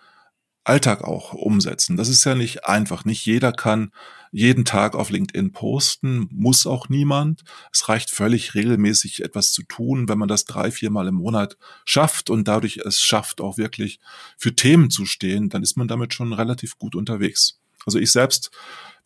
Alltag 0.69 1.03
auch 1.03 1.33
umsetzen. 1.33 1.97
Das 1.97 2.11
ist 2.11 2.25
ja 2.25 2.35
nicht 2.35 2.67
einfach. 2.67 3.07
Nicht 3.07 3.25
jeder 3.25 3.53
kann 3.53 3.91
jeden 4.31 4.67
Tag 4.67 4.95
auf 4.95 5.09
LinkedIn 5.09 5.53
posten, 5.53 6.29
muss 6.31 6.67
auch 6.67 6.91
niemand. 6.91 7.43
Es 7.73 7.89
reicht 7.89 8.11
völlig 8.11 8.55
regelmäßig 8.55 9.25
etwas 9.25 9.51
zu 9.53 9.63
tun, 9.63 10.11
wenn 10.11 10.19
man 10.19 10.29
das 10.29 10.45
drei, 10.45 10.71
viermal 10.71 11.09
im 11.09 11.15
Monat 11.15 11.57
schafft 11.87 12.29
und 12.29 12.47
dadurch 12.47 12.77
es 12.85 13.01
schafft, 13.01 13.41
auch 13.41 13.57
wirklich 13.57 13.99
für 14.37 14.55
Themen 14.55 14.91
zu 14.91 15.07
stehen, 15.07 15.49
dann 15.49 15.63
ist 15.63 15.79
man 15.79 15.89
damit 15.89 16.13
schon 16.13 16.35
relativ 16.35 16.79
gut 16.79 16.95
unterwegs. 16.95 17.59
Also 17.87 17.99
ich 17.99 18.13
selbst 18.13 18.51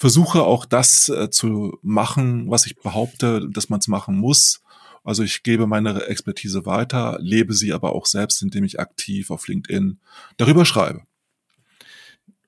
versuche 0.02 0.42
auch 0.42 0.64
das 0.64 1.08
äh, 1.10 1.30
zu 1.30 1.78
machen, 1.80 2.50
was 2.50 2.66
ich 2.66 2.76
behaupte, 2.76 3.48
dass 3.48 3.68
man 3.68 3.78
es 3.78 3.86
machen 3.86 4.16
muss. 4.16 4.60
Also 5.04 5.22
ich 5.22 5.44
gebe 5.44 5.68
meine 5.68 6.06
Expertise 6.06 6.66
weiter, 6.66 7.18
lebe 7.20 7.54
sie 7.54 7.72
aber 7.72 7.92
auch 7.92 8.06
selbst, 8.06 8.42
indem 8.42 8.64
ich 8.64 8.80
aktiv 8.80 9.30
auf 9.30 9.46
LinkedIn 9.46 10.00
darüber 10.38 10.64
schreibe. 10.64 11.02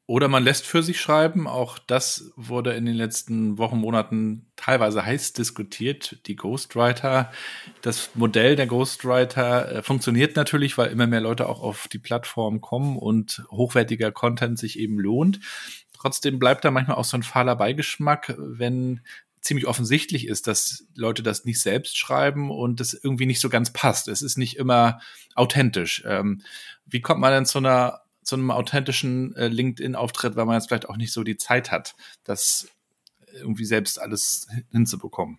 Oder 0.07 0.27
man 0.27 0.43
lässt 0.43 0.67
für 0.67 0.83
sich 0.83 1.01
schreiben. 1.01 1.47
Auch 1.47 1.79
das 1.79 2.33
wurde 2.35 2.73
in 2.73 2.87
den 2.87 2.97
letzten 2.97 3.57
Wochen, 3.57 3.79
Monaten 3.79 4.47
teilweise 4.57 5.07
heiß 5.07 5.33
diskutiert. 5.33 6.19
Die 6.27 6.35
Ghostwriter, 6.35 7.33
das 7.83 8.11
Modell 8.15 8.57
der 8.57 8.67
Ghostwriter 8.67 9.77
äh, 9.77 9.83
funktioniert 9.83 10.35
natürlich, 10.35 10.77
weil 10.77 10.91
immer 10.91 11.07
mehr 11.07 11.21
Leute 11.21 11.49
auch 11.49 11.63
auf 11.63 11.87
die 11.87 12.01
Plattform 12.01 12.61
kommen 12.61 12.99
und 12.99 13.45
hochwertiger 13.51 14.11
Content 14.11 14.59
sich 14.59 14.79
eben 14.79 14.99
lohnt. 14.99 15.39
Trotzdem 16.05 16.39
bleibt 16.39 16.67
da 16.67 16.71
manchmal 16.71 16.99
auch 16.99 17.05
so 17.05 17.17
ein 17.17 17.23
fahler 17.23 17.57
Beigeschmack, 17.57 18.35
wenn 18.37 19.01
ziemlich 19.41 19.67
offensichtlich 19.67 20.29
ist, 20.29 20.47
dass 20.47 20.85
Leute 20.95 21.23
das 21.23 21.47
nicht 21.47 21.63
selbst 21.63 21.97
schreiben 21.97 22.51
und 22.51 22.79
das 22.79 22.93
irgendwie 22.93 23.25
nicht 23.25 23.41
so 23.41 23.49
ganz 23.49 23.73
passt. 23.73 24.09
Es 24.09 24.21
ist 24.21 24.37
nicht 24.37 24.59
immer 24.59 25.01
authentisch. 25.35 26.03
Ähm, 26.07 26.43
wie 26.85 27.01
kommt 27.01 27.23
man 27.23 27.33
denn 27.33 27.47
zu 27.47 27.57
einer 27.57 28.03
zu 28.23 28.37
einem 28.37 28.51
authentischen 28.51 29.35
äh, 29.35 29.49
LinkedIn-Auftritt, 29.49 30.37
weil 30.37 30.45
man 30.45 30.57
jetzt 30.57 30.69
vielleicht 30.69 30.91
auch 30.91 30.99
nicht 30.99 31.13
so 31.13 31.25
die 31.25 31.39
Zeit 31.39 31.71
hat, 31.71 31.95
das 32.23 32.69
irgendwie 33.33 33.65
selbst 33.65 33.99
alles 33.99 34.47
hinzubekommen. 34.73 35.39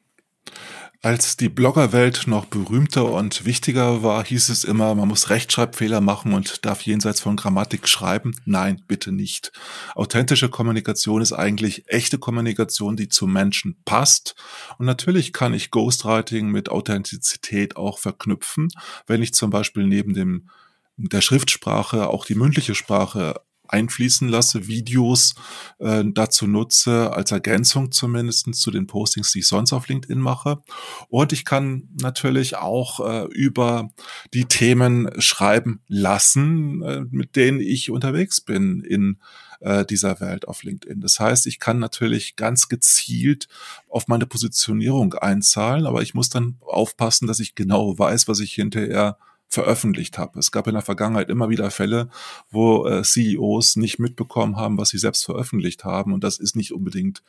Als 1.05 1.37
die 1.37 1.49
Bloggerwelt 1.49 2.25
noch 2.25 2.45
berühmter 2.45 3.11
und 3.11 3.45
wichtiger 3.45 4.01
war, 4.01 4.25
hieß 4.25 4.49
es 4.49 4.63
immer, 4.63 4.95
man 4.95 5.07
muss 5.07 5.29
Rechtschreibfehler 5.29 6.01
machen 6.01 6.33
und 6.33 6.65
darf 6.65 6.81
jenseits 6.81 7.21
von 7.21 7.35
Grammatik 7.35 7.87
schreiben. 7.87 8.35
Nein, 8.45 8.81
bitte 8.87 9.11
nicht. 9.11 9.51
Authentische 9.93 10.49
Kommunikation 10.49 11.21
ist 11.21 11.31
eigentlich 11.31 11.83
echte 11.89 12.17
Kommunikation, 12.17 12.97
die 12.97 13.07
zum 13.07 13.31
Menschen 13.31 13.77
passt. 13.85 14.33
Und 14.79 14.87
natürlich 14.87 15.31
kann 15.31 15.53
ich 15.53 15.69
Ghostwriting 15.69 16.49
mit 16.49 16.69
Authentizität 16.69 17.77
auch 17.77 17.99
verknüpfen, 17.99 18.69
wenn 19.05 19.21
ich 19.21 19.31
zum 19.35 19.51
Beispiel 19.51 19.85
neben 19.85 20.15
dem 20.15 20.49
der 20.97 21.21
Schriftsprache 21.21 22.07
auch 22.07 22.25
die 22.25 22.35
mündliche 22.35 22.73
Sprache 22.73 23.41
einfließen 23.67 24.27
lasse, 24.27 24.67
Videos 24.67 25.35
äh, 25.79 26.03
dazu 26.05 26.47
nutze, 26.47 27.13
als 27.13 27.31
Ergänzung 27.31 27.91
zumindest 27.91 28.53
zu 28.55 28.71
den 28.71 28.87
Postings, 28.87 29.31
die 29.31 29.39
ich 29.39 29.47
sonst 29.47 29.73
auf 29.73 29.87
LinkedIn 29.87 30.19
mache. 30.19 30.61
Und 31.09 31.33
ich 31.33 31.45
kann 31.45 31.89
natürlich 32.01 32.57
auch 32.57 32.99
äh, 32.99 33.25
über 33.31 33.89
die 34.33 34.45
Themen 34.45 35.09
schreiben 35.19 35.81
lassen, 35.87 36.81
äh, 36.83 37.01
mit 37.09 37.35
denen 37.35 37.59
ich 37.59 37.91
unterwegs 37.91 38.41
bin 38.41 38.81
in 38.81 39.17
äh, 39.61 39.85
dieser 39.85 40.19
Welt 40.19 40.47
auf 40.47 40.63
LinkedIn. 40.63 41.01
Das 41.01 41.19
heißt, 41.19 41.47
ich 41.47 41.59
kann 41.59 41.79
natürlich 41.79 42.35
ganz 42.35 42.67
gezielt 42.67 43.47
auf 43.89 44.07
meine 44.07 44.25
Positionierung 44.25 45.13
einzahlen, 45.13 45.85
aber 45.85 46.01
ich 46.01 46.13
muss 46.13 46.29
dann 46.29 46.57
aufpassen, 46.61 47.27
dass 47.27 47.39
ich 47.39 47.55
genau 47.55 47.97
weiß, 47.97 48.27
was 48.27 48.39
ich 48.39 48.53
hinterher 48.53 49.17
veröffentlicht 49.47 50.17
habe. 50.17 50.39
Es 50.39 50.51
gab 50.51 50.67
in 50.67 50.73
der 50.73 50.81
Vergangenheit 50.81 51.29
immer 51.29 51.49
wieder 51.49 51.71
Fälle, 51.71 52.09
wo 52.51 52.87
äh, 52.87 53.03
CEOs 53.03 53.77
nicht 53.77 53.99
mitbekommen 53.99 54.57
haben, 54.57 54.77
was 54.77 54.89
sie 54.89 54.97
selbst 54.97 55.25
veröffentlicht 55.25 55.83
haben. 55.83 56.13
Und 56.13 56.23
das 56.23 56.39
ist 56.39 56.55
nicht 56.55 56.73
unbedingt 56.73 57.23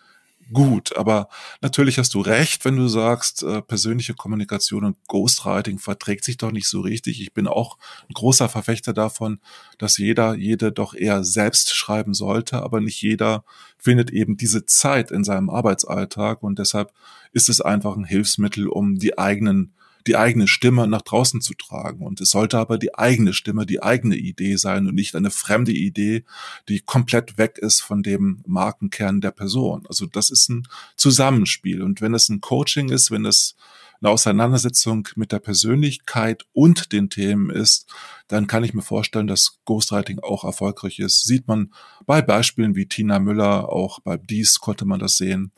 gut. 0.53 0.97
Aber 0.97 1.29
natürlich 1.61 1.99
hast 1.99 2.15
du 2.15 2.21
recht, 2.21 2.65
wenn 2.65 2.77
du 2.77 2.89
sagst, 2.89 3.43
äh, 3.43 3.63
persönliche 3.63 4.15
Kommunikation 4.15 4.85
und 4.85 4.97
Ghostwriting 5.09 5.79
verträgt 5.79 6.25
sich 6.25 6.37
doch 6.37 6.53
nicht 6.53 6.69
so 6.69 6.81
richtig. 6.81 7.21
Ich 7.21 7.33
bin 7.33 7.47
auch 7.47 7.79
ein 8.09 8.15
großer 8.15 8.49
Verfechter 8.49 8.93
davon, 8.93 9.41
dass 9.79 9.99
jeder, 9.99 10.35
jede 10.35 10.73
doch 10.73 10.95
eher 10.95 11.25
selbst 11.25 11.75
schreiben 11.75 12.15
sollte, 12.15 12.63
aber 12.63 12.81
nicht 12.81 13.03
jeder 13.03 13.45
findet 13.79 14.11
eben 14.11 14.37
diese 14.37 14.67
Zeit 14.67 15.11
in 15.11 15.25
seinem 15.25 15.51
Arbeitsalltag 15.51 16.43
und 16.43 16.59
deshalb 16.59 16.93
ist 17.33 17.49
es 17.49 17.61
einfach 17.61 17.97
ein 17.97 18.05
Hilfsmittel, 18.05 18.69
um 18.69 18.99
die 18.99 19.19
eigenen 19.19 19.73
die 20.07 20.17
eigene 20.17 20.49
Stimme 20.49 20.87
nach 20.87 21.03
draußen 21.03 21.41
zu 21.41 21.55
tragen. 21.55 22.05
Und 22.05 22.21
es 22.21 22.31
sollte 22.31 22.59
aber 22.59 22.79
die 22.79 22.95
eigene 22.95 23.33
Stimme, 23.33 23.67
die 23.67 23.83
eigene 23.83 24.17
Idee 24.17 24.57
sein 24.57 24.87
und 24.87 24.95
nicht 24.95 25.17
eine 25.17 25.31
fremde 25.31 25.73
Idee, 25.73 26.25
die 26.69 26.81
komplett 26.81 27.39
weg 27.39 27.59
ist 27.59 27.81
von 27.81 28.03
dem 28.03 28.43
Markenkern 28.47 29.21
der 29.21 29.33
Person. 29.33 29.85
Also 29.89 30.07
das 30.07 30.31
ist 30.31 30.49
ein 30.49 30.69
Zusammenspiel. 30.97 31.83
Und 31.83 32.01
wenn 32.01 32.15
es 32.15 32.29
ein 32.29 32.41
Coaching 32.41 32.91
ist, 32.91 33.11
wenn 33.11 33.27
es 33.27 33.57
eine 34.01 34.11
Auseinandersetzung 34.11 35.09
mit 35.17 35.33
der 35.33 35.39
Persönlichkeit 35.39 36.45
und 36.53 36.93
den 36.93 37.11
Themen 37.11 37.51
ist, 37.51 37.87
dann 38.29 38.47
kann 38.47 38.65
ich 38.65 38.75
mir 38.75 38.83
vorstellen, 38.83 39.27
dass 39.27 39.59
Ghostwriting 39.65 40.19
auch 40.21 40.45
erfolgreich 40.45 40.99
ist. 40.99 41.25
Sieht 41.25 41.49
man 41.49 41.73
bei 42.05 42.23
Beispielen 42.23 42.77
wie 42.77 42.87
Tina 42.87 43.19
Müller, 43.19 43.69
auch 43.69 44.01
bei 44.01 44.17
Dies 44.17 44.61
konnte 44.61 44.85
man 44.85 45.01
das 45.01 45.17
sehen, 45.17 45.53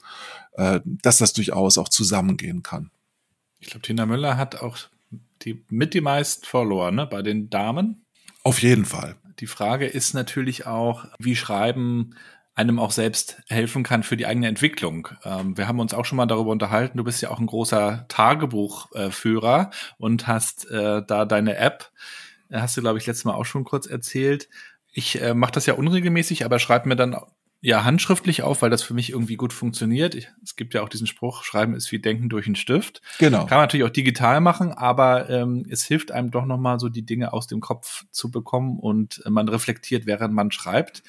äh, 0.52 0.80
dass 0.84 1.18
das 1.18 1.32
durchaus 1.32 1.78
auch 1.78 1.88
zusammengehen 1.88 2.62
kann. 2.62 2.90
Ich 3.60 3.68
glaube, 3.68 3.82
Tina 3.82 4.06
Müller 4.06 4.36
hat 4.36 4.62
auch 4.62 4.78
die, 5.42 5.64
mit 5.68 5.94
die 5.94 6.00
meisten 6.00 6.44
Follower 6.44 6.90
ne, 6.90 7.06
bei 7.06 7.22
den 7.22 7.50
Damen. 7.50 8.04
Auf 8.42 8.62
jeden 8.62 8.84
Fall. 8.84 9.16
Die 9.40 9.46
Frage 9.46 9.86
ist 9.86 10.14
natürlich 10.14 10.66
auch, 10.66 11.04
wie 11.18 11.36
Schreiben 11.36 12.14
einem 12.54 12.80
auch 12.80 12.90
selbst 12.90 13.40
helfen 13.48 13.84
kann 13.84 14.02
für 14.02 14.16
die 14.16 14.26
eigene 14.26 14.48
Entwicklung. 14.48 15.08
Ähm, 15.24 15.56
wir 15.56 15.68
haben 15.68 15.78
uns 15.78 15.94
auch 15.94 16.04
schon 16.04 16.16
mal 16.16 16.26
darüber 16.26 16.50
unterhalten. 16.50 16.98
Du 16.98 17.04
bist 17.04 17.22
ja 17.22 17.30
auch 17.30 17.38
ein 17.38 17.46
großer 17.46 18.06
Tagebuchführer 18.08 19.70
und 19.96 20.26
hast 20.26 20.68
äh, 20.70 21.02
da 21.06 21.24
deine 21.24 21.56
App, 21.56 21.92
äh, 22.50 22.58
hast 22.58 22.76
du, 22.76 22.80
glaube 22.80 22.98
ich, 22.98 23.06
letztes 23.06 23.24
Mal 23.24 23.34
auch 23.34 23.44
schon 23.44 23.62
kurz 23.62 23.86
erzählt. 23.86 24.48
Ich 24.92 25.22
äh, 25.22 25.34
mache 25.34 25.52
das 25.52 25.66
ja 25.66 25.74
unregelmäßig, 25.74 26.44
aber 26.44 26.58
schreibe 26.58 26.88
mir 26.88 26.96
dann 26.96 27.16
ja 27.60 27.84
handschriftlich 27.84 28.42
auf, 28.42 28.62
weil 28.62 28.70
das 28.70 28.82
für 28.82 28.94
mich 28.94 29.10
irgendwie 29.10 29.36
gut 29.36 29.52
funktioniert. 29.52 30.14
Ich, 30.14 30.28
es 30.42 30.56
gibt 30.56 30.74
ja 30.74 30.82
auch 30.82 30.88
diesen 30.88 31.06
Spruch, 31.06 31.42
Schreiben 31.42 31.74
ist 31.74 31.90
wie 31.90 31.98
Denken 31.98 32.28
durch 32.28 32.46
einen 32.46 32.56
Stift. 32.56 33.02
Genau. 33.18 33.46
Kann 33.46 33.58
man 33.58 33.64
natürlich 33.64 33.86
auch 33.86 33.92
digital 33.92 34.40
machen, 34.40 34.72
aber 34.72 35.28
ähm, 35.28 35.66
es 35.68 35.84
hilft 35.84 36.12
einem 36.12 36.30
doch 36.30 36.44
nochmal 36.44 36.78
so 36.78 36.88
die 36.88 37.04
Dinge 37.04 37.32
aus 37.32 37.46
dem 37.46 37.60
Kopf 37.60 38.04
zu 38.10 38.30
bekommen 38.30 38.78
und 38.78 39.22
äh, 39.24 39.30
man 39.30 39.48
reflektiert, 39.48 40.06
während 40.06 40.34
man 40.34 40.52
schreibt. 40.52 41.02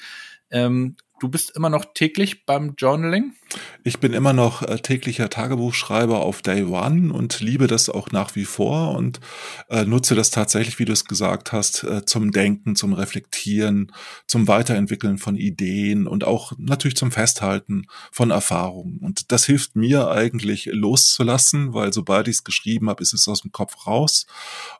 Ähm, 0.50 0.96
Du 1.20 1.28
bist 1.28 1.54
immer 1.54 1.68
noch 1.68 1.84
täglich 1.92 2.46
beim 2.46 2.72
Journaling? 2.78 3.34
Ich 3.82 3.98
bin 3.98 4.12
immer 4.12 4.32
noch 4.32 4.62
äh, 4.62 4.78
täglicher 4.78 5.28
Tagebuchschreiber 5.28 6.20
auf 6.20 6.40
Day 6.40 6.64
One 6.64 7.12
und 7.12 7.40
liebe 7.40 7.66
das 7.66 7.90
auch 7.90 8.10
nach 8.10 8.36
wie 8.36 8.44
vor 8.44 8.94
und 8.94 9.20
äh, 9.68 9.84
nutze 9.84 10.14
das 10.14 10.30
tatsächlich, 10.30 10.78
wie 10.78 10.84
du 10.84 10.92
es 10.92 11.04
gesagt 11.04 11.52
hast, 11.52 11.84
äh, 11.84 12.04
zum 12.04 12.30
Denken, 12.30 12.76
zum 12.76 12.92
Reflektieren, 12.92 13.92
zum 14.26 14.48
Weiterentwickeln 14.48 15.18
von 15.18 15.36
Ideen 15.36 16.06
und 16.06 16.24
auch 16.24 16.52
natürlich 16.58 16.96
zum 16.96 17.10
Festhalten 17.10 17.86
von 18.12 18.30
Erfahrungen. 18.30 18.98
Und 18.98 19.32
das 19.32 19.44
hilft 19.44 19.76
mir 19.76 20.08
eigentlich 20.10 20.66
loszulassen, 20.72 21.74
weil 21.74 21.92
sobald 21.92 22.28
ich 22.28 22.36
es 22.36 22.44
geschrieben 22.44 22.88
habe, 22.88 23.02
ist 23.02 23.12
es 23.12 23.28
aus 23.28 23.42
dem 23.42 23.52
Kopf 23.52 23.86
raus. 23.86 24.26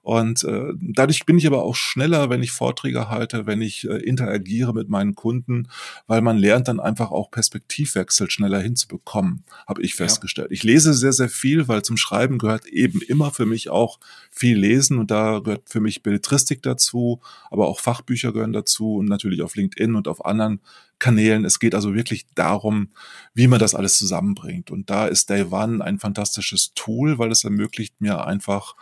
Und 0.03 0.45
äh, 0.45 0.73
dadurch 0.81 1.27
bin 1.27 1.39
ich 1.39 1.47
aber 1.47 1.65
auch 1.65 1.77
schneller, 1.77 2.31
wenn 2.31 2.43
ich 2.43 2.53
Vorträge 2.53 3.09
halte, 3.09 3.47
wenn 3.47 3.61
ich 3.61 3.89
äh, 3.89 3.97
interagiere 3.97 4.73
mit 4.73 4.89
meinen 4.89 5.15
Kunden, 5.15 5.69
weil 6.07 6.21
man 6.21 6.30
man 6.31 6.39
lernt 6.39 6.69
dann 6.69 6.79
einfach 6.79 7.11
auch 7.11 7.33
Perspektivwechsel 7.33 8.31
schneller 8.31 8.61
hinzubekommen, 8.61 9.43
habe 9.67 9.83
ich 9.83 9.97
festgestellt. 9.97 10.51
Ja. 10.51 10.55
Ich 10.55 10.63
lese 10.63 10.95
sehr, 10.95 11.13
sehr 11.13 11.29
viel, 11.29 11.67
weil 11.67 11.83
zum 11.83 11.97
Schreiben 11.97 12.39
gehört 12.39 12.67
eben 12.67 13.01
immer 13.03 13.33
für 13.33 13.47
mich 13.47 13.69
auch 13.69 13.99
viel 14.31 14.57
Lesen 14.57 14.99
und 14.99 15.11
da 15.11 15.41
gehört 15.41 15.69
für 15.69 15.81
mich 15.81 16.05
Belletristik 16.05 16.63
dazu, 16.63 17.21
aber 17.51 17.67
auch 17.67 17.81
Fachbücher 17.81 18.33
gehören 18.33 18.53
dazu 18.53 18.95
und 18.99 19.07
natürlich 19.07 19.43
auf 19.43 19.57
LinkedIn 19.57 19.97
und 19.97 20.07
auf 20.07 20.25
anderen 20.25 20.61
Kanälen. 21.01 21.45
Es 21.45 21.59
geht 21.59 21.75
also 21.75 21.97
wirklich 21.97 22.27
darum, 22.37 22.91
wie 23.35 23.49
man 23.49 23.59
das 23.59 23.75
alles 23.75 23.99
zusammenbringt. 23.99 24.71
Und 24.71 24.89
da 24.89 25.09
ist 25.09 25.31
Day 25.31 25.47
One 25.51 25.85
ein 25.85 25.99
fantastisches 25.99 26.75
Tool, 26.77 27.19
weil 27.19 27.33
es 27.33 27.43
ermöglicht 27.43 28.01
mir 28.01 28.25
einfach 28.25 28.77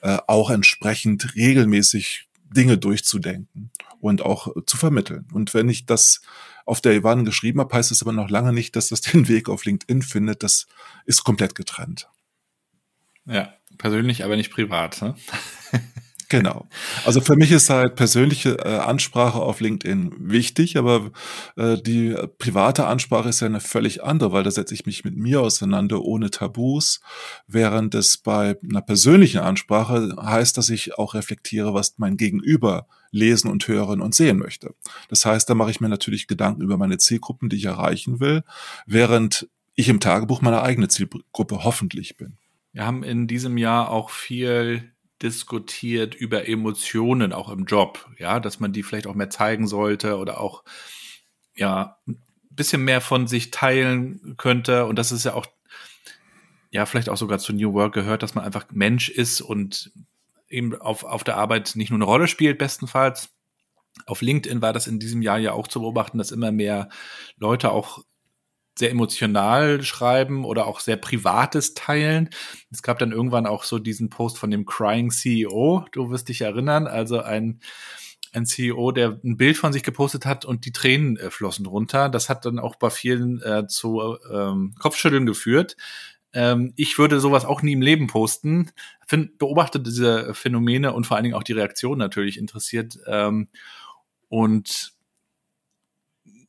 äh, 0.00 0.16
auch 0.26 0.48
entsprechend 0.48 1.34
regelmäßig 1.34 2.28
Dinge 2.48 2.78
durchzudenken 2.78 3.70
und 4.00 4.22
auch 4.22 4.48
zu 4.64 4.78
vermitteln. 4.78 5.26
Und 5.34 5.52
wenn 5.52 5.68
ich 5.68 5.84
das 5.84 6.22
auf 6.64 6.80
der 6.80 6.94
Ivan 6.94 7.24
geschrieben 7.24 7.60
habe, 7.60 7.74
heißt 7.74 7.90
es 7.90 8.02
aber 8.02 8.12
noch 8.12 8.30
lange 8.30 8.52
nicht, 8.52 8.76
dass 8.76 8.88
das 8.88 9.00
den 9.00 9.28
Weg 9.28 9.48
auf 9.48 9.64
LinkedIn 9.64 10.02
findet. 10.02 10.42
Das 10.42 10.66
ist 11.04 11.24
komplett 11.24 11.54
getrennt. 11.54 12.08
Ja, 13.26 13.54
persönlich, 13.78 14.24
aber 14.24 14.36
nicht 14.36 14.52
privat. 14.52 15.00
Ne? 15.02 15.14
Genau. 16.34 16.66
Also 17.04 17.20
für 17.20 17.36
mich 17.36 17.52
ist 17.52 17.70
halt 17.70 17.94
persönliche 17.94 18.58
äh, 18.58 18.78
Ansprache 18.78 19.38
auf 19.38 19.60
LinkedIn 19.60 20.16
wichtig, 20.18 20.76
aber 20.76 21.12
äh, 21.54 21.80
die 21.80 22.12
private 22.38 22.88
Ansprache 22.88 23.28
ist 23.28 23.38
ja 23.38 23.46
eine 23.46 23.60
völlig 23.60 24.02
andere, 24.02 24.32
weil 24.32 24.42
da 24.42 24.50
setze 24.50 24.74
ich 24.74 24.84
mich 24.84 25.04
mit 25.04 25.16
mir 25.16 25.40
auseinander 25.40 26.02
ohne 26.02 26.30
Tabus, 26.30 27.00
während 27.46 27.94
es 27.94 28.16
bei 28.16 28.58
einer 28.68 28.82
persönlichen 28.82 29.42
Ansprache 29.42 30.16
heißt, 30.20 30.58
dass 30.58 30.70
ich 30.70 30.98
auch 30.98 31.14
reflektiere, 31.14 31.72
was 31.72 31.98
mein 31.98 32.16
Gegenüber 32.16 32.88
lesen 33.12 33.48
und 33.48 33.68
hören 33.68 34.00
und 34.00 34.16
sehen 34.16 34.38
möchte. 34.38 34.74
Das 35.08 35.24
heißt, 35.24 35.48
da 35.48 35.54
mache 35.54 35.70
ich 35.70 35.80
mir 35.80 35.88
natürlich 35.88 36.26
Gedanken 36.26 36.62
über 36.62 36.76
meine 36.78 36.98
Zielgruppen, 36.98 37.48
die 37.48 37.58
ich 37.58 37.66
erreichen 37.66 38.18
will, 38.18 38.42
während 38.86 39.48
ich 39.76 39.88
im 39.88 40.00
Tagebuch 40.00 40.40
meine 40.40 40.62
eigene 40.62 40.88
Zielgruppe 40.88 41.62
hoffentlich 41.62 42.16
bin. 42.16 42.38
Wir 42.72 42.84
haben 42.84 43.04
in 43.04 43.28
diesem 43.28 43.56
Jahr 43.56 43.90
auch 43.90 44.10
viel 44.10 44.93
diskutiert 45.24 46.14
über 46.14 46.46
Emotionen 46.46 47.32
auch 47.32 47.48
im 47.48 47.64
Job, 47.64 48.08
ja, 48.18 48.38
dass 48.38 48.60
man 48.60 48.72
die 48.72 48.82
vielleicht 48.82 49.06
auch 49.06 49.14
mehr 49.14 49.30
zeigen 49.30 49.66
sollte 49.66 50.18
oder 50.18 50.38
auch 50.40 50.62
ja 51.56 51.96
ein 52.06 52.20
bisschen 52.50 52.84
mehr 52.84 53.00
von 53.00 53.26
sich 53.26 53.50
teilen 53.50 54.34
könnte 54.36 54.84
und 54.84 54.96
das 54.96 55.10
ist 55.10 55.24
ja 55.24 55.34
auch 55.34 55.46
ja 56.70 56.86
vielleicht 56.86 57.08
auch 57.08 57.16
sogar 57.16 57.38
zu 57.38 57.52
New 57.54 57.72
Work 57.72 57.94
gehört, 57.94 58.22
dass 58.22 58.34
man 58.34 58.44
einfach 58.44 58.66
Mensch 58.70 59.08
ist 59.08 59.40
und 59.40 59.92
eben 60.48 60.78
auf 60.80 61.04
auf 61.04 61.24
der 61.24 61.38
Arbeit 61.38 61.72
nicht 61.74 61.90
nur 61.90 61.98
eine 61.98 62.04
Rolle 62.04 62.28
spielt 62.28 62.58
bestenfalls. 62.58 63.30
Auf 64.06 64.20
LinkedIn 64.20 64.60
war 64.60 64.72
das 64.72 64.86
in 64.86 64.98
diesem 64.98 65.22
Jahr 65.22 65.38
ja 65.38 65.52
auch 65.52 65.68
zu 65.68 65.80
beobachten, 65.80 66.18
dass 66.18 66.32
immer 66.32 66.52
mehr 66.52 66.88
Leute 67.38 67.70
auch 67.72 68.04
sehr 68.78 68.90
emotional 68.90 69.82
schreiben 69.82 70.44
oder 70.44 70.66
auch 70.66 70.80
sehr 70.80 70.96
Privates 70.96 71.74
teilen. 71.74 72.30
Es 72.70 72.82
gab 72.82 72.98
dann 72.98 73.12
irgendwann 73.12 73.46
auch 73.46 73.62
so 73.62 73.78
diesen 73.78 74.10
Post 74.10 74.38
von 74.38 74.50
dem 74.50 74.66
Crying 74.66 75.10
CEO, 75.10 75.86
du 75.92 76.10
wirst 76.10 76.28
dich 76.28 76.40
erinnern, 76.40 76.86
also 76.86 77.20
ein, 77.20 77.60
ein 78.32 78.46
CEO, 78.46 78.90
der 78.90 79.20
ein 79.22 79.36
Bild 79.36 79.56
von 79.56 79.72
sich 79.72 79.84
gepostet 79.84 80.26
hat 80.26 80.44
und 80.44 80.64
die 80.64 80.72
Tränen 80.72 81.16
äh, 81.16 81.30
flossen 81.30 81.66
runter. 81.66 82.08
Das 82.08 82.28
hat 82.28 82.44
dann 82.44 82.58
auch 82.58 82.74
bei 82.76 82.90
vielen 82.90 83.40
äh, 83.42 83.66
zu 83.68 84.16
ähm, 84.32 84.74
Kopfschütteln 84.78 85.26
geführt. 85.26 85.76
Ähm, 86.32 86.72
ich 86.74 86.98
würde 86.98 87.20
sowas 87.20 87.44
auch 87.44 87.62
nie 87.62 87.74
im 87.74 87.82
Leben 87.82 88.08
posten. 88.08 88.72
Find, 89.06 89.38
beobachte 89.38 89.78
diese 89.78 90.34
Phänomene 90.34 90.92
und 90.92 91.06
vor 91.06 91.16
allen 91.16 91.24
Dingen 91.24 91.36
auch 91.36 91.44
die 91.44 91.52
Reaktion 91.52 91.96
natürlich 91.96 92.38
interessiert. 92.38 92.98
Ähm, 93.06 93.48
und 94.28 94.93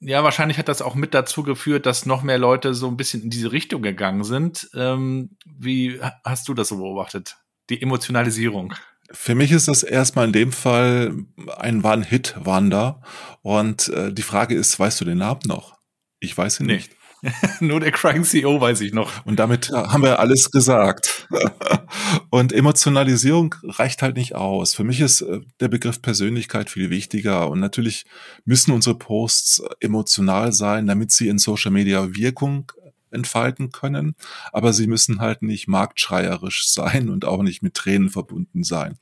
ja, 0.05 0.23
wahrscheinlich 0.23 0.57
hat 0.57 0.67
das 0.67 0.81
auch 0.81 0.95
mit 0.95 1.13
dazu 1.13 1.43
geführt, 1.43 1.85
dass 1.85 2.05
noch 2.05 2.21
mehr 2.21 2.37
Leute 2.37 2.73
so 2.73 2.87
ein 2.87 2.97
bisschen 2.97 3.23
in 3.23 3.29
diese 3.29 3.51
Richtung 3.51 3.81
gegangen 3.81 4.23
sind. 4.23 4.69
Ähm, 4.75 5.37
wie 5.45 5.99
hast 6.23 6.47
du 6.47 6.53
das 6.53 6.69
so 6.69 6.77
beobachtet? 6.77 7.37
Die 7.69 7.81
Emotionalisierung. 7.81 8.73
Für 9.11 9.35
mich 9.35 9.51
ist 9.51 9.67
das 9.67 9.83
erstmal 9.83 10.27
in 10.27 10.33
dem 10.33 10.51
Fall 10.51 11.15
ein 11.57 11.83
One-Hit 11.83 12.35
Wanda. 12.39 13.01
Und 13.41 13.89
äh, 13.89 14.13
die 14.13 14.21
Frage 14.21 14.55
ist, 14.55 14.79
weißt 14.79 15.01
du 15.01 15.05
den 15.05 15.17
Namen 15.17 15.41
noch? 15.45 15.75
Ich 16.19 16.37
weiß 16.37 16.59
ihn 16.59 16.67
nee. 16.67 16.75
nicht. 16.75 16.91
Nur 17.59 17.79
der 17.79 17.91
Crying 17.91 18.23
CEO 18.23 18.59
weiß 18.59 18.81
ich 18.81 18.93
noch. 18.93 19.25
Und 19.25 19.39
damit 19.39 19.71
haben 19.71 20.03
wir 20.03 20.19
alles 20.19 20.51
gesagt. 20.51 21.27
Und 22.29 22.53
Emotionalisierung 22.53 23.55
reicht 23.63 24.01
halt 24.01 24.17
nicht 24.17 24.35
aus. 24.35 24.73
Für 24.73 24.83
mich 24.83 25.01
ist 25.01 25.21
äh, 25.21 25.41
der 25.59 25.67
Begriff 25.67 26.01
Persönlichkeit 26.01 26.69
viel 26.69 26.89
wichtiger. 26.89 27.49
Und 27.49 27.59
natürlich 27.59 28.05
müssen 28.45 28.71
unsere 28.71 28.97
Posts 28.97 29.63
emotional 29.79 30.53
sein, 30.53 30.87
damit 30.87 31.11
sie 31.11 31.27
in 31.27 31.37
Social 31.37 31.71
Media 31.71 32.15
Wirkung 32.15 32.71
entfalten 33.15 33.71
können, 33.71 34.15
aber 34.51 34.73
sie 34.73 34.87
müssen 34.87 35.19
halt 35.19 35.41
nicht 35.41 35.67
marktschreierisch 35.67 36.67
sein 36.71 37.09
und 37.09 37.25
auch 37.25 37.41
nicht 37.41 37.63
mit 37.63 37.73
Tränen 37.73 38.09
verbunden 38.09 38.63
sein. 38.63 38.97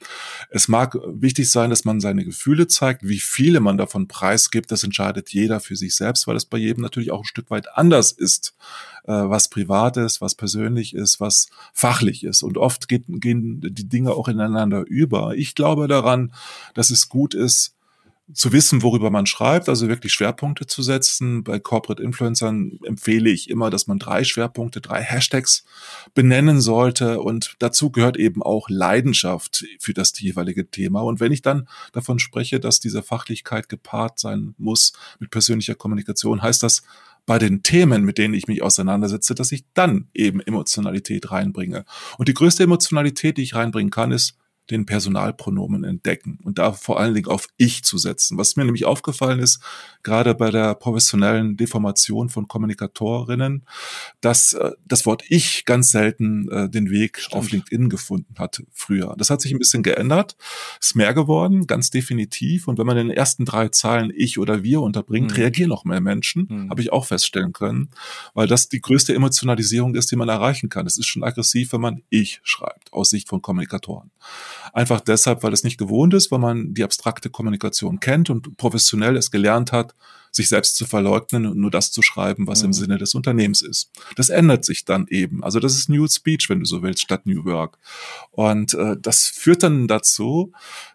Es 0.49 0.67
mag 0.67 0.97
wichtig 1.05 1.51
sein, 1.51 1.69
dass 1.69 1.83
man 1.83 1.99
seine 1.99 2.23
Gefühle 2.23 2.67
zeigt, 2.67 3.07
wie 3.07 3.19
viele 3.19 3.59
man 3.59 3.77
davon 3.77 4.07
preisgibt, 4.07 4.71
das 4.71 4.83
entscheidet 4.83 5.29
jeder 5.29 5.59
für 5.59 5.75
sich 5.75 5.95
selbst, 5.95 6.27
weil 6.27 6.35
es 6.35 6.45
bei 6.45 6.57
jedem 6.57 6.81
natürlich 6.81 7.11
auch 7.11 7.21
ein 7.21 7.25
Stück 7.25 7.49
weit 7.49 7.67
anders 7.75 8.11
ist, 8.11 8.55
äh, 9.05 9.11
was 9.11 9.49
privat 9.49 9.97
ist, 9.97 10.21
was 10.21 10.35
persönlich 10.35 10.93
ist, 10.93 11.19
was 11.19 11.49
fachlich 11.73 12.23
ist. 12.23 12.43
Und 12.43 12.57
oft 12.57 12.87
gehen 12.87 13.61
die 13.61 13.89
Dinge 13.89 14.11
auch 14.11 14.27
ineinander 14.27 14.85
über. 14.87 15.35
Ich 15.35 15.55
glaube 15.55 15.87
daran, 15.87 16.33
dass 16.73 16.89
es 16.89 17.09
gut 17.09 17.33
ist, 17.33 17.75
zu 18.31 18.53
wissen, 18.53 18.81
worüber 18.81 19.11
man 19.11 19.25
schreibt, 19.25 19.67
also 19.67 19.89
wirklich 19.89 20.13
Schwerpunkte 20.13 20.65
zu 20.65 20.81
setzen. 20.81 21.43
Bei 21.43 21.59
Corporate 21.59 22.01
Influencern 22.01 22.79
empfehle 22.85 23.29
ich 23.29 23.49
immer, 23.49 23.69
dass 23.69 23.87
man 23.87 23.99
drei 23.99 24.23
Schwerpunkte, 24.23 24.79
drei 24.79 25.01
Hashtags 25.01 25.65
benennen 26.13 26.61
sollte. 26.61 27.19
Und 27.19 27.55
dazu 27.59 27.91
gehört 27.91 28.15
eben 28.15 28.41
auch 28.41 28.69
Leidenschaft 28.69 29.65
für 29.77 29.93
das 29.93 30.17
jeweilige 30.19 30.69
Thema. 30.69 31.01
Und 31.01 31.19
wenn 31.19 31.33
ich 31.33 31.41
dann 31.41 31.67
davon 31.91 32.17
spreche, 32.19 32.61
dass 32.61 32.79
diese 32.79 33.03
Fachlichkeit 33.03 33.67
gepaart 33.67 34.19
sein 34.19 34.55
muss 34.57 34.93
mit 35.19 35.29
persönlicher 35.29 35.75
Kommunikation, 35.75 36.41
heißt 36.41 36.63
das, 36.63 36.83
bei 37.25 37.39
den 37.39 37.63
Themen, 37.63 38.03
mit 38.03 38.17
denen 38.17 38.33
ich 38.33 38.47
mich 38.47 38.61
auseinandersetze, 38.61 39.35
dass 39.35 39.51
ich 39.51 39.63
dann 39.73 40.07
eben 40.13 40.41
Emotionalität 40.41 41.31
reinbringe. 41.31 41.85
Und 42.17 42.27
die 42.27 42.33
größte 42.33 42.63
Emotionalität, 42.63 43.37
die 43.37 43.43
ich 43.43 43.55
reinbringen 43.55 43.91
kann, 43.91 44.11
ist 44.11 44.37
den 44.69 44.85
Personalpronomen 44.85 45.83
entdecken 45.83 46.39
und 46.43 46.57
da 46.57 46.71
vor 46.71 46.99
allen 46.99 47.13
Dingen 47.13 47.27
auf 47.27 47.47
ich 47.57 47.83
zu 47.83 47.97
setzen. 47.97 48.37
Was 48.37 48.55
mir 48.55 48.63
nämlich 48.63 48.85
aufgefallen 48.85 49.39
ist, 49.39 49.59
gerade 50.03 50.35
bei 50.35 50.51
der 50.51 50.75
professionellen 50.75 51.57
Deformation 51.57 52.29
von 52.29 52.47
Kommunikatorinnen, 52.47 53.65
dass 54.21 54.53
äh, 54.53 54.71
das 54.85 55.05
Wort 55.05 55.23
ich 55.27 55.65
ganz 55.65 55.91
selten 55.91 56.49
äh, 56.49 56.69
den 56.69 56.89
Weg 56.89 57.19
Stimmt. 57.19 57.35
auf 57.35 57.51
LinkedIn 57.51 57.89
gefunden 57.89 58.35
hat 58.37 58.63
früher. 58.71 59.15
Das 59.17 59.29
hat 59.29 59.41
sich 59.41 59.51
ein 59.51 59.59
bisschen 59.59 59.83
geändert, 59.83 60.37
ist 60.79 60.95
mehr 60.95 61.13
geworden, 61.13 61.67
ganz 61.67 61.89
definitiv. 61.89 62.67
Und 62.67 62.77
wenn 62.77 62.87
man 62.87 62.97
in 62.97 63.09
den 63.09 63.17
ersten 63.17 63.43
drei 63.43 63.67
Zahlen 63.69 64.13
ich 64.15 64.39
oder 64.39 64.63
wir 64.63 64.81
unterbringt, 64.81 65.31
mhm. 65.31 65.37
reagieren 65.37 65.69
noch 65.69 65.83
mehr 65.83 66.01
Menschen, 66.01 66.47
mhm. 66.49 66.69
habe 66.69 66.81
ich 66.81 66.93
auch 66.93 67.05
feststellen 67.05 67.51
können, 67.51 67.89
weil 68.33 68.47
das 68.47 68.69
die 68.69 68.81
größte 68.81 69.13
Emotionalisierung 69.13 69.95
ist, 69.95 70.09
die 70.11 70.15
man 70.15 70.29
erreichen 70.29 70.69
kann. 70.69 70.87
Es 70.87 70.97
ist 70.97 71.07
schon 71.07 71.23
aggressiv, 71.23 71.73
wenn 71.73 71.81
man 71.81 72.01
ich 72.09 72.39
schreibt, 72.43 72.93
aus 72.93 73.09
Sicht 73.09 73.27
von 73.27 73.41
Kommunikatoren. 73.41 74.11
Einfach 74.71 75.01
deshalb, 75.01 75.43
weil 75.43 75.53
es 75.53 75.63
nicht 75.63 75.77
gewohnt 75.77 76.13
ist, 76.13 76.31
weil 76.31 76.39
man 76.39 76.73
die 76.73 76.83
abstrakte 76.83 77.29
Kommunikation 77.29 77.99
kennt 77.99 78.29
und 78.29 78.55
professionell 78.57 79.17
es 79.17 79.31
gelernt 79.31 79.71
hat, 79.71 79.93
sich 80.31 80.49
selbst 80.49 80.75
zu 80.75 80.85
verleugnen 80.85 81.45
und 81.45 81.57
nur 81.57 81.69
das 81.69 81.91
zu 81.91 82.01
schreiben, 82.01 82.47
was 82.47 82.61
mhm. 82.61 82.67
im 82.67 82.73
Sinne 82.73 82.97
des 82.97 83.13
Unternehmens 83.13 83.61
ist. 83.61 83.91
Das 84.15 84.29
ändert 84.29 84.65
sich 84.65 84.83
dann 84.83 85.07
eben. 85.07 85.43
Also 85.43 85.59
das 85.59 85.75
ist 85.75 85.89
New 85.89 86.07
Speech, 86.07 86.49
wenn 86.49 86.59
du 86.59 86.65
so 86.65 86.81
willst, 86.81 87.01
statt 87.01 87.25
New 87.25 87.45
Work. 87.45 87.77
Und 88.31 88.73
äh, 88.73 88.95
das 88.99 89.27
führt 89.27 89.63
dann 89.63 89.87
dazu, 89.87 90.51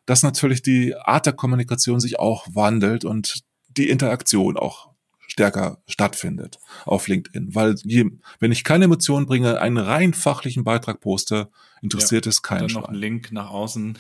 dass 0.07 0.23
natürlich 0.23 0.63
die 0.63 0.97
Art 0.97 1.27
der 1.27 1.35
Kommunikation 1.35 2.01
sich 2.01 2.19
auch 2.19 2.47
wandelt 2.53 3.05
und 3.05 3.45
die 3.77 3.89
Interaktion 3.89 4.57
auch 4.57 4.89
stärker 5.29 5.79
stattfindet 5.87 6.59
auf 6.85 7.07
LinkedIn. 7.07 7.55
Weil 7.55 7.77
je, 7.85 8.07
wenn 8.41 8.51
ich 8.51 8.65
keine 8.65 8.87
Emotionen 8.87 9.27
bringe, 9.27 9.61
einen 9.61 9.79
rein 9.79 10.15
fachlichen 10.15 10.65
Beitrag 10.65 11.01
poste, 11.01 11.49
interessiert 11.83 12.27
ja, 12.27 12.31
es 12.31 12.43
keinen 12.43 12.69
Dann 12.69 12.83
noch 12.83 12.89
ein 12.89 12.95
Link 12.97 13.31
nach 13.31 13.51
außen, 13.51 13.97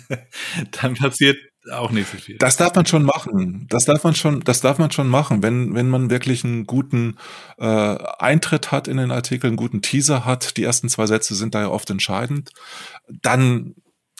dann 0.82 0.94
passiert 0.94 1.36
auch 1.70 1.90
nicht 1.90 2.10
so 2.10 2.18
viel. 2.18 2.38
Das 2.38 2.56
darf 2.56 2.74
man 2.74 2.86
schon 2.86 3.02
machen. 3.02 3.66
Das 3.68 3.84
darf 3.84 4.04
man 4.04 4.14
schon, 4.14 4.40
das 4.40 4.60
darf 4.60 4.78
man 4.78 4.90
schon 4.90 5.08
machen, 5.08 5.42
wenn 5.42 5.74
wenn 5.74 5.88
man 5.88 6.10
wirklich 6.10 6.44
einen 6.44 6.66
guten 6.66 7.16
äh, 7.58 7.64
Eintritt 7.66 8.72
hat 8.72 8.88
in 8.88 8.96
den 8.96 9.10
Artikel, 9.10 9.48
einen 9.48 9.56
guten 9.56 9.82
Teaser 9.82 10.24
hat. 10.24 10.56
Die 10.56 10.62
ersten 10.62 10.88
zwei 10.88 11.06
Sätze 11.06 11.34
sind 11.34 11.54
da 11.54 11.62
ja 11.62 11.68
oft 11.68 11.90
entscheidend. 11.90 12.50
Dann 13.08 13.74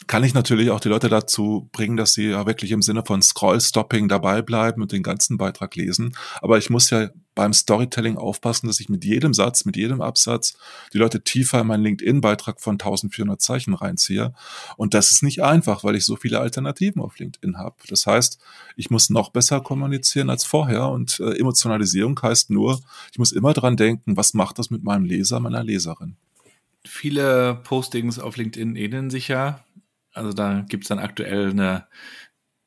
kann 0.06 0.22
ich 0.22 0.34
natürlich 0.34 0.70
auch 0.70 0.80
die 0.80 0.88
Leute 0.88 1.08
dazu 1.08 1.68
bringen, 1.72 1.96
dass 1.96 2.14
sie 2.14 2.28
ja 2.28 2.46
wirklich 2.46 2.70
im 2.70 2.82
Sinne 2.82 3.02
von 3.04 3.22
Scroll-Stopping 3.22 4.08
dabei 4.08 4.40
bleiben 4.40 4.82
und 4.82 4.92
den 4.92 5.02
ganzen 5.02 5.36
Beitrag 5.36 5.74
lesen. 5.74 6.16
Aber 6.40 6.58
ich 6.58 6.70
muss 6.70 6.90
ja 6.90 7.08
beim 7.34 7.52
Storytelling 7.52 8.16
aufpassen, 8.16 8.66
dass 8.68 8.80
ich 8.80 8.88
mit 8.88 9.04
jedem 9.04 9.34
Satz, 9.34 9.64
mit 9.64 9.76
jedem 9.76 10.00
Absatz 10.00 10.56
die 10.92 10.98
Leute 10.98 11.22
tiefer 11.22 11.60
in 11.60 11.66
meinen 11.66 11.82
LinkedIn-Beitrag 11.82 12.60
von 12.60 12.74
1400 12.74 13.40
Zeichen 13.40 13.74
reinziehe. 13.74 14.32
Und 14.76 14.94
das 14.94 15.10
ist 15.10 15.22
nicht 15.22 15.42
einfach, 15.42 15.82
weil 15.82 15.96
ich 15.96 16.04
so 16.04 16.16
viele 16.16 16.40
Alternativen 16.40 17.02
auf 17.02 17.18
LinkedIn 17.18 17.58
habe. 17.58 17.76
Das 17.88 18.06
heißt, 18.06 18.38
ich 18.76 18.90
muss 18.90 19.10
noch 19.10 19.30
besser 19.30 19.60
kommunizieren 19.60 20.30
als 20.30 20.44
vorher. 20.44 20.88
Und 20.88 21.20
äh, 21.20 21.38
Emotionalisierung 21.38 22.18
heißt 22.20 22.50
nur, 22.50 22.80
ich 23.12 23.18
muss 23.18 23.32
immer 23.32 23.52
dran 23.52 23.76
denken, 23.76 24.16
was 24.16 24.34
macht 24.34 24.58
das 24.58 24.70
mit 24.70 24.84
meinem 24.84 25.04
Leser, 25.04 25.40
meiner 25.40 25.64
Leserin. 25.64 26.16
Viele 26.84 27.60
Postings 27.64 28.18
auf 28.20 28.36
LinkedIn 28.36 28.76
ähneln 28.76 29.10
sich 29.10 29.28
ja 29.28 29.65
also 30.16 30.32
da 30.32 30.64
gibt's 30.68 30.88
dann 30.88 30.98
aktuell 30.98 31.50
eine, 31.50 31.86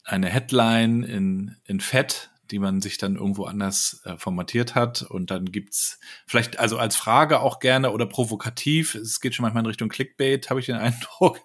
eine 0.03 0.27
Headline 0.27 1.03
in, 1.03 1.55
in 1.65 1.79
Fett, 1.79 2.29
die 2.51 2.59
man 2.59 2.81
sich 2.81 2.97
dann 2.97 3.15
irgendwo 3.15 3.45
anders 3.45 4.01
äh, 4.05 4.17
formatiert 4.17 4.75
hat. 4.75 5.03
Und 5.03 5.31
dann 5.31 5.45
gibt's 5.45 5.99
vielleicht 6.25 6.59
also 6.59 6.77
als 6.77 6.95
Frage 6.95 7.41
auch 7.41 7.59
gerne 7.59 7.91
oder 7.91 8.05
provokativ. 8.05 8.95
Es 8.95 9.19
geht 9.19 9.35
schon 9.35 9.43
manchmal 9.43 9.63
in 9.63 9.67
Richtung 9.67 9.89
Clickbait, 9.89 10.49
habe 10.49 10.59
ich 10.59 10.65
den 10.65 10.75
Eindruck. 10.77 11.41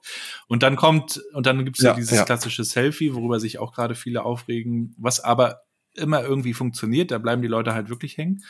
Und 0.46 0.62
dann 0.62 0.76
kommt, 0.76 1.22
und 1.32 1.46
dann 1.46 1.64
gibt's 1.64 1.82
ja, 1.82 1.92
so 1.92 1.96
dieses 1.96 2.18
ja. 2.18 2.24
klassische 2.24 2.64
Selfie, 2.64 3.14
worüber 3.14 3.40
sich 3.40 3.58
auch 3.58 3.72
gerade 3.72 3.94
viele 3.94 4.24
aufregen, 4.24 4.94
was 4.98 5.20
aber 5.20 5.62
immer 5.94 6.22
irgendwie 6.22 6.54
funktioniert. 6.54 7.10
Da 7.10 7.18
bleiben 7.18 7.42
die 7.42 7.48
Leute 7.48 7.74
halt 7.74 7.88
wirklich 7.88 8.16
hängen. 8.16 8.42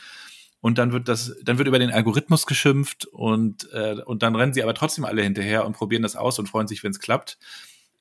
Und 0.65 0.79
dann 0.79 0.91
wird 0.91 1.07
das, 1.07 1.35
dann 1.43 1.59
wird 1.59 1.67
über 1.67 1.77
den 1.77 1.91
Algorithmus 1.91 2.47
geschimpft 2.47 3.05
und, 3.05 3.71
äh, 3.71 4.01
und 4.03 4.23
dann 4.23 4.35
rennen 4.35 4.51
sie 4.51 4.63
aber 4.63 4.73
trotzdem 4.73 5.05
alle 5.05 5.21
hinterher 5.21 5.63
und 5.63 5.73
probieren 5.73 6.01
das 6.01 6.15
aus 6.15 6.39
und 6.39 6.49
freuen 6.49 6.67
sich, 6.67 6.83
wenn 6.83 6.89
es 6.89 6.99
klappt. 6.99 7.37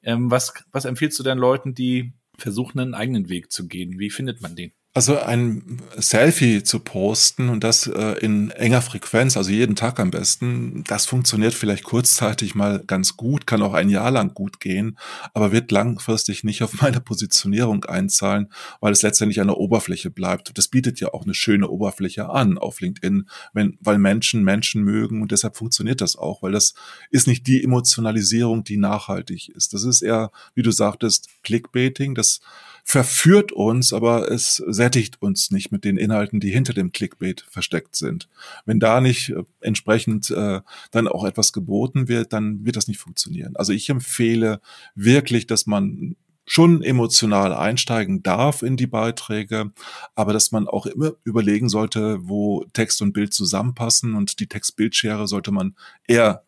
Ähm, 0.02 0.30
was, 0.30 0.54
was 0.72 0.86
empfiehlst 0.86 1.18
du 1.18 1.22
denn 1.22 1.36
Leuten, 1.36 1.74
die 1.74 2.14
versuchen, 2.38 2.80
einen 2.80 2.94
eigenen 2.94 3.28
Weg 3.28 3.52
zu 3.52 3.68
gehen? 3.68 3.98
Wie 3.98 4.08
findet 4.08 4.40
man 4.40 4.56
den? 4.56 4.72
Also 4.96 5.18
ein 5.18 5.82
Selfie 5.96 6.62
zu 6.62 6.78
posten 6.78 7.48
und 7.48 7.64
das 7.64 7.88
äh, 7.88 8.12
in 8.20 8.50
enger 8.50 8.80
Frequenz, 8.80 9.36
also 9.36 9.50
jeden 9.50 9.74
Tag 9.74 9.98
am 9.98 10.12
besten, 10.12 10.84
das 10.86 11.04
funktioniert 11.06 11.52
vielleicht 11.52 11.82
kurzzeitig 11.82 12.54
mal 12.54 12.80
ganz 12.86 13.16
gut, 13.16 13.44
kann 13.44 13.62
auch 13.62 13.74
ein 13.74 13.88
Jahr 13.88 14.12
lang 14.12 14.34
gut 14.34 14.60
gehen, 14.60 14.96
aber 15.32 15.50
wird 15.50 15.72
langfristig 15.72 16.44
nicht 16.44 16.62
auf 16.62 16.74
meine 16.80 17.00
Positionierung 17.00 17.84
einzahlen, 17.86 18.52
weil 18.80 18.92
es 18.92 19.02
letztendlich 19.02 19.40
eine 19.40 19.56
Oberfläche 19.56 20.10
bleibt. 20.10 20.56
Das 20.56 20.68
bietet 20.68 21.00
ja 21.00 21.12
auch 21.12 21.24
eine 21.24 21.34
schöne 21.34 21.68
Oberfläche 21.68 22.30
an 22.30 22.56
auf 22.56 22.80
LinkedIn, 22.80 23.28
wenn, 23.52 23.76
weil 23.80 23.98
Menschen 23.98 24.44
Menschen 24.44 24.84
mögen 24.84 25.22
und 25.22 25.32
deshalb 25.32 25.56
funktioniert 25.56 26.02
das 26.02 26.14
auch, 26.14 26.40
weil 26.40 26.52
das 26.52 26.74
ist 27.10 27.26
nicht 27.26 27.48
die 27.48 27.64
Emotionalisierung, 27.64 28.62
die 28.62 28.76
nachhaltig 28.76 29.48
ist. 29.48 29.74
Das 29.74 29.82
ist 29.82 30.02
eher, 30.02 30.30
wie 30.54 30.62
du 30.62 30.70
sagtest, 30.70 31.30
Clickbaiting, 31.42 32.14
das 32.14 32.38
verführt 32.84 33.50
uns, 33.50 33.92
aber 33.94 34.30
es 34.30 34.62
sättigt 34.84 35.22
uns 35.22 35.50
nicht 35.50 35.72
mit 35.72 35.82
den 35.82 35.96
Inhalten, 35.96 36.40
die 36.40 36.50
hinter 36.50 36.74
dem 36.74 36.92
Clickbait 36.92 37.46
versteckt 37.48 37.96
sind. 37.96 38.28
Wenn 38.66 38.80
da 38.80 39.00
nicht 39.00 39.30
äh, 39.30 39.44
entsprechend 39.60 40.30
äh, 40.30 40.60
dann 40.90 41.08
auch 41.08 41.24
etwas 41.24 41.54
geboten 41.54 42.06
wird, 42.06 42.34
dann 42.34 42.66
wird 42.66 42.76
das 42.76 42.86
nicht 42.86 43.00
funktionieren. 43.00 43.56
Also 43.56 43.72
ich 43.72 43.88
empfehle 43.88 44.60
wirklich, 44.94 45.46
dass 45.46 45.66
man 45.66 46.16
schon 46.46 46.82
emotional 46.82 47.54
einsteigen 47.54 48.22
darf 48.22 48.60
in 48.60 48.76
die 48.76 48.86
Beiträge, 48.86 49.72
aber 50.14 50.34
dass 50.34 50.52
man 50.52 50.68
auch 50.68 50.84
immer 50.84 51.12
überlegen 51.24 51.70
sollte, 51.70 52.18
wo 52.20 52.66
Text 52.74 53.00
und 53.00 53.14
Bild 53.14 53.32
zusammenpassen 53.32 54.14
und 54.14 54.38
die 54.38 54.48
Text-Bildschere 54.48 55.26
sollte 55.26 55.50
man 55.50 55.76
eher 56.06 56.44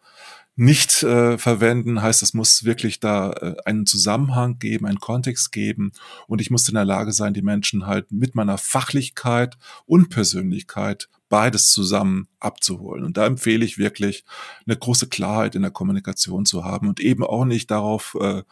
nicht 0.56 1.02
äh, 1.02 1.36
verwenden, 1.36 2.00
heißt, 2.00 2.22
es 2.22 2.32
muss 2.32 2.64
wirklich 2.64 2.98
da 2.98 3.30
äh, 3.32 3.56
einen 3.66 3.84
Zusammenhang 3.84 4.58
geben, 4.58 4.86
einen 4.86 5.00
Kontext 5.00 5.52
geben 5.52 5.92
und 6.26 6.40
ich 6.40 6.50
muss 6.50 6.66
in 6.68 6.74
der 6.74 6.86
Lage 6.86 7.12
sein, 7.12 7.34
die 7.34 7.42
Menschen 7.42 7.86
halt 7.86 8.10
mit 8.10 8.34
meiner 8.34 8.56
Fachlichkeit 8.56 9.58
und 9.84 10.08
Persönlichkeit 10.08 11.08
beides 11.28 11.70
zusammen 11.70 12.28
abzuholen. 12.40 13.04
Und 13.04 13.18
da 13.18 13.26
empfehle 13.26 13.64
ich 13.66 13.76
wirklich, 13.76 14.24
eine 14.66 14.76
große 14.76 15.08
Klarheit 15.08 15.54
in 15.54 15.62
der 15.62 15.70
Kommunikation 15.70 16.46
zu 16.46 16.64
haben 16.64 16.88
und 16.88 17.00
eben 17.00 17.22
auch 17.22 17.44
nicht 17.44 17.70
darauf 17.70 18.16
äh, 18.18 18.42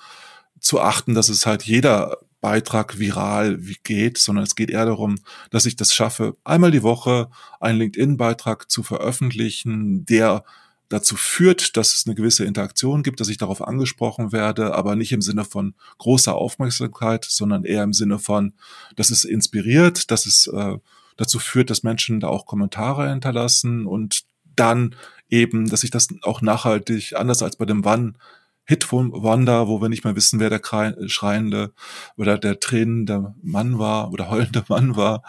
zu 0.61 0.81
achten, 0.81 1.15
dass 1.15 1.31
es 1.31 1.47
halt 1.47 1.63
jeder 1.63 2.19
Beitrag 2.43 2.99
viral 2.99 3.59
geht, 3.85 4.19
sondern 4.19 4.45
es 4.45 4.55
geht 4.55 4.69
eher 4.69 4.85
darum, 4.85 5.17
dass 5.49 5.65
ich 5.65 5.77
das 5.77 5.95
schaffe, 5.95 6.37
einmal 6.45 6.71
die 6.71 6.83
Woche 6.83 7.31
einen 7.61 7.79
LinkedIn-Beitrag 7.79 8.71
zu 8.71 8.83
veröffentlichen, 8.83 10.05
der 10.05 10.45
dazu 10.89 11.17
führt, 11.17 11.77
dass 11.77 11.95
es 11.95 12.07
eine 12.07 12.15
gewisse 12.15 12.45
Interaktion 12.45 13.03
gibt, 13.03 13.21
dass 13.21 13.29
ich 13.29 13.39
darauf 13.39 13.63
angesprochen 13.63 14.33
werde, 14.33 14.75
aber 14.75 14.97
nicht 14.97 15.13
im 15.13 15.23
Sinne 15.23 15.45
von 15.45 15.75
großer 15.99 16.35
Aufmerksamkeit, 16.35 17.25
sondern 17.25 17.65
eher 17.65 17.83
im 17.83 17.93
Sinne 17.93 18.19
von, 18.19 18.55
dass 18.97 19.11
es 19.11 19.25
inspiriert, 19.25 20.11
dass 20.11 20.27
es 20.27 20.47
äh, 20.47 20.77
dazu 21.17 21.39
führt, 21.39 21.71
dass 21.71 21.83
Menschen 21.83 22.21
da 22.21 22.29
auch 22.29 22.47
Kommentare 22.47 23.09
hinterlassen 23.09 23.87
und 23.87 24.25
dann 24.57 24.95
eben, 25.29 25.69
dass 25.69 25.85
ich 25.85 25.91
das 25.91 26.09
auch 26.23 26.43
nachhaltig, 26.43 27.15
anders 27.17 27.43
als 27.43 27.57
bei 27.57 27.65
dem 27.65 27.85
Wann, 27.85 28.17
Hit 28.65 28.85
von 28.85 29.13
Wanda, 29.13 29.69
wo 29.69 29.81
wir 29.83 29.89
nicht 29.89 30.05
mehr 30.05 30.17
wissen, 30.17 30.41
wer 30.41 30.51
der 30.51 30.61
schreiende 31.07 31.73
oder 32.17 32.39
der 32.39 32.61
tränende 32.61 33.35
Mann 33.43 33.79
war 33.79 34.11
oder 34.11 34.31
heulende 34.31 34.65
Mann 34.69 34.97
war. 34.97 35.23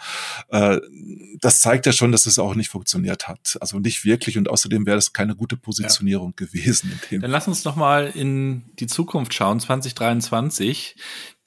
Äh, 0.48 0.78
das 1.40 1.60
zeigt 1.60 1.86
ja 1.86 1.92
schon, 1.92 2.12
dass 2.12 2.26
es 2.26 2.38
auch 2.38 2.54
nicht 2.54 2.70
funktioniert 2.70 3.28
hat. 3.28 3.58
Also 3.60 3.78
nicht 3.78 4.04
wirklich 4.04 4.38
und 4.38 4.48
außerdem 4.48 4.86
wäre 4.86 4.96
das 4.96 5.12
keine 5.12 5.36
gute 5.36 5.56
Positionierung 5.56 6.34
ja. 6.38 6.46
gewesen. 6.46 6.98
Dann 7.10 7.30
lass 7.30 7.46
uns 7.46 7.64
noch 7.64 7.76
mal 7.76 8.06
in 8.14 8.64
die 8.78 8.86
Zukunft 8.86 9.34
schauen, 9.34 9.60
2023 9.60 10.96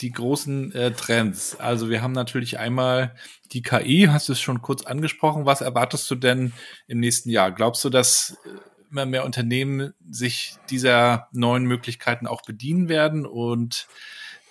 die 0.01 0.11
großen 0.11 0.73
äh, 0.73 0.91
Trends. 0.91 1.59
Also 1.59 1.89
wir 1.89 2.01
haben 2.01 2.13
natürlich 2.13 2.57
einmal 2.59 3.15
die 3.51 3.61
KI, 3.61 4.07
hast 4.09 4.29
du 4.29 4.33
es 4.33 4.39
schon 4.39 4.61
kurz 4.61 4.85
angesprochen. 4.85 5.45
Was 5.45 5.61
erwartest 5.61 6.09
du 6.09 6.15
denn 6.15 6.53
im 6.87 6.99
nächsten 6.99 7.29
Jahr? 7.29 7.51
Glaubst 7.51 7.83
du, 7.83 7.89
dass 7.89 8.37
äh, 8.45 8.49
immer 8.91 9.05
mehr 9.05 9.25
Unternehmen 9.25 9.93
sich 10.09 10.55
dieser 10.69 11.27
neuen 11.31 11.63
Möglichkeiten 11.63 12.27
auch 12.27 12.41
bedienen 12.41 12.89
werden 12.89 13.25
und 13.25 13.87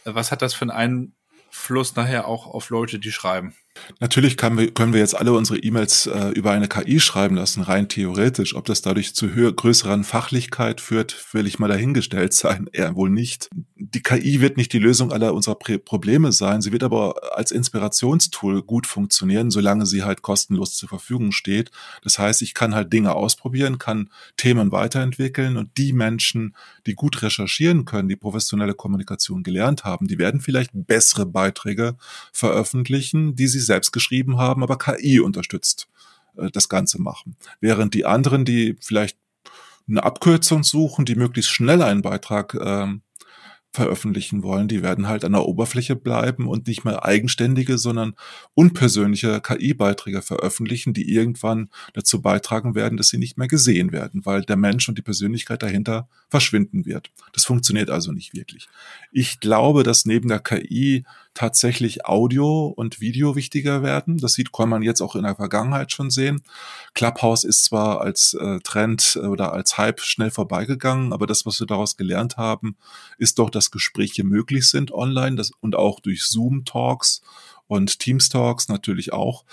äh, 0.04 0.14
was 0.14 0.32
hat 0.32 0.42
das 0.42 0.54
für 0.54 0.72
einen 0.72 1.12
Einfluss 1.50 1.96
nachher 1.96 2.26
auch 2.26 2.46
auf 2.46 2.70
Leute, 2.70 2.98
die 2.98 3.12
schreiben? 3.12 3.54
Natürlich 4.00 4.36
wir, 4.36 4.70
können 4.70 4.92
wir 4.92 5.00
jetzt 5.00 5.16
alle 5.16 5.32
unsere 5.32 5.58
E-Mails 5.58 6.06
äh, 6.06 6.28
über 6.30 6.52
eine 6.52 6.68
KI 6.68 7.00
schreiben 7.00 7.36
lassen, 7.36 7.62
rein 7.62 7.88
theoretisch. 7.88 8.54
Ob 8.54 8.64
das 8.66 8.82
dadurch 8.82 9.14
zu 9.14 9.34
höher, 9.34 9.52
größeren 9.52 10.04
Fachlichkeit 10.04 10.80
führt, 10.80 11.16
will 11.32 11.46
ich 11.46 11.58
mal 11.58 11.68
dahingestellt 11.68 12.32
sein. 12.34 12.68
Eher 12.72 12.94
wohl 12.94 13.10
nicht. 13.10 13.50
Die 13.76 14.02
KI 14.02 14.40
wird 14.40 14.56
nicht 14.56 14.72
die 14.72 14.78
Lösung 14.78 15.12
aller 15.12 15.34
unserer 15.34 15.56
Prä 15.56 15.78
Probleme 15.78 16.32
sein. 16.32 16.62
Sie 16.62 16.72
wird 16.72 16.82
aber 16.82 17.36
als 17.36 17.50
Inspirationstool 17.50 18.62
gut 18.62 18.86
funktionieren, 18.86 19.50
solange 19.50 19.86
sie 19.86 20.02
halt 20.02 20.22
kostenlos 20.22 20.76
zur 20.76 20.88
Verfügung 20.88 21.32
steht. 21.32 21.70
Das 22.02 22.18
heißt, 22.18 22.42
ich 22.42 22.54
kann 22.54 22.74
halt 22.74 22.92
Dinge 22.92 23.14
ausprobieren, 23.14 23.78
kann 23.78 24.10
Themen 24.36 24.72
weiterentwickeln 24.72 25.56
und 25.56 25.76
die 25.76 25.92
Menschen, 25.92 26.54
die 26.86 26.94
gut 26.94 27.22
recherchieren 27.22 27.84
können, 27.84 28.08
die 28.08 28.16
professionelle 28.16 28.74
Kommunikation 28.74 29.42
gelernt 29.42 29.84
haben, 29.84 30.08
die 30.08 30.18
werden 30.18 30.40
vielleicht 30.40 30.70
bessere 30.74 31.26
Beiträge 31.26 31.96
veröffentlichen, 32.32 33.36
die 33.36 33.46
sie 33.46 33.60
selbst 33.68 33.92
geschrieben 33.92 34.38
haben, 34.38 34.64
aber 34.64 34.76
KI 34.76 35.20
unterstützt 35.20 35.88
äh, 36.36 36.50
das 36.50 36.68
Ganze 36.68 37.00
machen. 37.00 37.36
Während 37.60 37.94
die 37.94 38.04
anderen, 38.04 38.44
die 38.44 38.76
vielleicht 38.80 39.16
eine 39.88 40.02
Abkürzung 40.02 40.64
suchen, 40.64 41.04
die 41.04 41.14
möglichst 41.14 41.50
schnell 41.50 41.82
einen 41.82 42.02
Beitrag 42.02 42.54
ähm, 42.54 43.02
veröffentlichen 43.72 44.42
wollen, 44.42 44.66
die 44.66 44.82
werden 44.82 45.08
halt 45.08 45.24
an 45.24 45.32
der 45.32 45.44
Oberfläche 45.44 45.94
bleiben 45.94 46.48
und 46.48 46.66
nicht 46.66 46.84
mehr 46.84 47.04
eigenständige, 47.04 47.76
sondern 47.76 48.14
unpersönliche 48.54 49.40
KI-Beiträge 49.40 50.22
veröffentlichen, 50.22 50.94
die 50.94 51.12
irgendwann 51.12 51.68
dazu 51.92 52.22
beitragen 52.22 52.74
werden, 52.74 52.96
dass 52.96 53.08
sie 53.08 53.18
nicht 53.18 53.36
mehr 53.36 53.48
gesehen 53.48 53.92
werden, 53.92 54.24
weil 54.24 54.42
der 54.42 54.56
Mensch 54.56 54.88
und 54.88 54.96
die 54.96 55.02
Persönlichkeit 55.02 55.62
dahinter 55.62 56.08
verschwinden 56.28 56.86
wird. 56.86 57.10
Das 57.32 57.44
funktioniert 57.44 57.90
also 57.90 58.10
nicht 58.12 58.34
wirklich. 58.34 58.68
Ich 59.12 59.38
glaube, 59.40 59.82
dass 59.82 60.06
neben 60.06 60.28
der 60.28 60.40
KI 60.40 61.04
tatsächlich 61.38 62.04
Audio 62.04 62.66
und 62.66 63.00
Video 63.00 63.36
wichtiger 63.36 63.84
werden. 63.84 64.18
Das 64.18 64.32
sieht, 64.32 64.52
kann 64.52 64.68
man 64.68 64.82
jetzt 64.82 65.00
auch 65.00 65.14
in 65.14 65.22
der 65.22 65.36
Vergangenheit 65.36 65.92
schon 65.92 66.10
sehen. 66.10 66.42
Clubhouse 66.94 67.44
ist 67.44 67.62
zwar 67.62 68.00
als 68.00 68.34
äh, 68.34 68.58
Trend 68.64 69.16
oder 69.22 69.52
als 69.52 69.78
Hype 69.78 70.00
schnell 70.00 70.32
vorbeigegangen, 70.32 71.12
aber 71.12 71.28
das, 71.28 71.46
was 71.46 71.60
wir 71.60 71.68
daraus 71.68 71.96
gelernt 71.96 72.38
haben, 72.38 72.76
ist 73.18 73.38
doch, 73.38 73.50
Gespräche 73.70 74.24
möglich 74.24 74.68
sind 74.68 74.92
online 74.92 75.36
das, 75.36 75.50
und 75.60 75.76
auch 75.76 76.00
durch 76.00 76.24
Zoom-Talks 76.24 77.22
und 77.66 77.98
Teams-Talks 77.98 78.68
natürlich 78.68 79.12
auch 79.12 79.44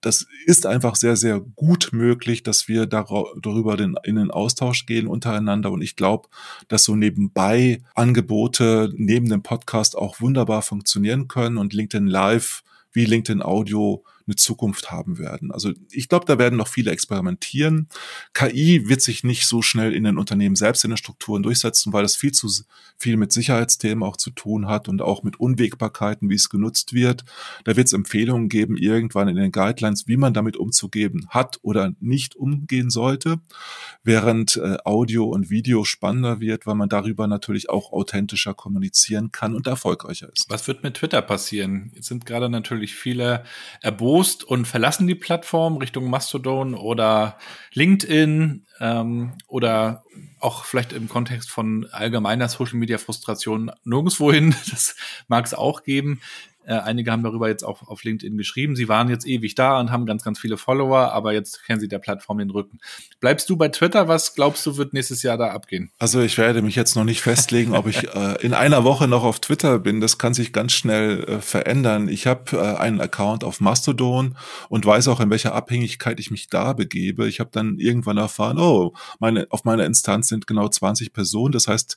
das 0.00 0.26
ist 0.46 0.66
einfach 0.66 0.96
sehr, 0.96 1.16
sehr 1.16 1.40
gut 1.40 1.90
möglich, 1.92 2.42
dass 2.42 2.68
wir 2.68 2.86
darüber 2.86 3.78
in 3.78 4.16
den 4.16 4.30
Austausch 4.30 4.86
gehen 4.86 5.06
untereinander. 5.06 5.70
Und 5.70 5.82
ich 5.82 5.96
glaube, 5.96 6.28
dass 6.68 6.84
so 6.84 6.96
nebenbei 6.96 7.82
Angebote 7.94 8.92
neben 8.96 9.28
dem 9.28 9.42
Podcast 9.42 9.96
auch 9.96 10.20
wunderbar 10.20 10.62
funktionieren 10.62 11.28
können 11.28 11.58
und 11.58 11.74
LinkedIn 11.74 12.06
Live 12.06 12.62
wie 12.92 13.04
LinkedIn 13.04 13.42
Audio 13.42 14.02
eine 14.30 14.36
Zukunft 14.36 14.90
haben 14.90 15.18
werden. 15.18 15.50
Also 15.50 15.72
ich 15.90 16.08
glaube, 16.08 16.24
da 16.24 16.38
werden 16.38 16.56
noch 16.56 16.68
viele 16.68 16.92
experimentieren. 16.92 17.88
KI 18.32 18.88
wird 18.88 19.02
sich 19.02 19.24
nicht 19.24 19.46
so 19.46 19.60
schnell 19.60 19.92
in 19.92 20.04
den 20.04 20.18
Unternehmen 20.18 20.56
selbst 20.56 20.84
in 20.84 20.90
den 20.90 20.96
Strukturen 20.96 21.42
durchsetzen, 21.42 21.92
weil 21.92 22.02
das 22.02 22.16
viel 22.16 22.32
zu 22.32 22.48
viel 22.96 23.16
mit 23.16 23.32
Sicherheitsthemen 23.32 24.04
auch 24.04 24.16
zu 24.16 24.30
tun 24.30 24.68
hat 24.68 24.88
und 24.88 25.02
auch 25.02 25.22
mit 25.22 25.40
Unwägbarkeiten, 25.40 26.30
wie 26.30 26.34
es 26.34 26.48
genutzt 26.48 26.92
wird. 26.92 27.24
Da 27.64 27.76
wird 27.76 27.88
es 27.88 27.92
Empfehlungen 27.92 28.48
geben, 28.48 28.76
irgendwann 28.76 29.28
in 29.28 29.36
den 29.36 29.52
Guidelines, 29.52 30.06
wie 30.06 30.16
man 30.16 30.34
damit 30.34 30.56
umzugeben 30.56 31.26
hat 31.30 31.58
oder 31.62 31.92
nicht 31.98 32.36
umgehen 32.36 32.90
sollte, 32.90 33.40
während 34.04 34.56
äh, 34.56 34.76
Audio 34.84 35.24
und 35.24 35.50
Video 35.50 35.84
spannender 35.84 36.40
wird, 36.40 36.66
weil 36.66 36.74
man 36.76 36.88
darüber 36.88 37.26
natürlich 37.26 37.68
auch 37.68 37.92
authentischer 37.92 38.54
kommunizieren 38.54 39.32
kann 39.32 39.54
und 39.54 39.66
erfolgreicher 39.66 40.28
ist. 40.32 40.46
Was 40.48 40.68
wird 40.68 40.82
mit 40.82 40.94
Twitter 40.94 41.22
passieren? 41.22 41.90
Jetzt 41.94 42.08
sind 42.08 42.26
gerade 42.26 42.48
natürlich 42.48 42.94
viele 42.94 43.44
erbost 43.80 44.19
Post 44.20 44.44
und 44.44 44.66
verlassen 44.66 45.06
die 45.06 45.14
Plattform 45.14 45.78
Richtung 45.78 46.10
Mastodon 46.10 46.74
oder 46.74 47.38
LinkedIn 47.72 48.66
ähm, 48.78 49.32
oder 49.46 50.04
auch 50.40 50.66
vielleicht 50.66 50.92
im 50.92 51.08
Kontext 51.08 51.50
von 51.50 51.86
allgemeiner 51.90 52.50
Social 52.50 52.76
Media 52.76 52.98
Frustration 52.98 53.70
nirgendwohin. 53.84 54.54
Das 54.70 54.94
mag 55.28 55.46
es 55.46 55.54
auch 55.54 55.84
geben. 55.84 56.20
Äh, 56.64 56.74
einige 56.74 57.10
haben 57.10 57.22
darüber 57.22 57.48
jetzt 57.48 57.64
auch 57.64 57.88
auf 57.88 58.04
LinkedIn 58.04 58.36
geschrieben. 58.36 58.76
Sie 58.76 58.88
waren 58.88 59.08
jetzt 59.08 59.26
ewig 59.26 59.54
da 59.54 59.80
und 59.80 59.90
haben 59.90 60.04
ganz, 60.04 60.22
ganz 60.22 60.38
viele 60.38 60.58
Follower, 60.58 61.12
aber 61.12 61.32
jetzt 61.32 61.64
kennen 61.64 61.80
sie 61.80 61.88
der 61.88 61.98
Plattform 61.98 62.38
den 62.38 62.50
Rücken. 62.50 62.78
Bleibst 63.18 63.48
du 63.48 63.56
bei 63.56 63.68
Twitter? 63.68 64.08
Was 64.08 64.34
glaubst 64.34 64.66
du, 64.66 64.76
wird 64.76 64.92
nächstes 64.92 65.22
Jahr 65.22 65.38
da 65.38 65.48
abgehen? 65.48 65.90
Also 65.98 66.20
ich 66.20 66.36
werde 66.36 66.60
mich 66.60 66.76
jetzt 66.76 66.96
noch 66.96 67.04
nicht 67.04 67.22
festlegen, 67.22 67.74
ob 67.74 67.86
ich 67.86 68.14
äh, 68.14 68.36
in 68.42 68.52
einer 68.52 68.84
Woche 68.84 69.08
noch 69.08 69.24
auf 69.24 69.40
Twitter 69.40 69.78
bin. 69.78 70.00
Das 70.00 70.18
kann 70.18 70.34
sich 70.34 70.52
ganz 70.52 70.72
schnell 70.72 71.24
äh, 71.24 71.40
verändern. 71.40 72.08
Ich 72.08 72.26
habe 72.26 72.56
äh, 72.56 72.76
einen 72.78 73.00
Account 73.00 73.42
auf 73.42 73.60
Mastodon 73.60 74.36
und 74.68 74.84
weiß 74.84 75.08
auch, 75.08 75.20
in 75.20 75.30
welcher 75.30 75.54
Abhängigkeit 75.54 76.20
ich 76.20 76.30
mich 76.30 76.48
da 76.48 76.74
begebe. 76.74 77.26
Ich 77.26 77.40
habe 77.40 77.50
dann 77.52 77.78
irgendwann 77.78 78.18
erfahren, 78.18 78.58
oh, 78.58 78.92
meine, 79.18 79.46
auf 79.50 79.64
meiner 79.64 79.86
Instanz 79.86 80.28
sind 80.28 80.46
genau 80.46 80.68
20 80.68 81.12
Personen. 81.12 81.52
Das 81.52 81.68
heißt, 81.68 81.96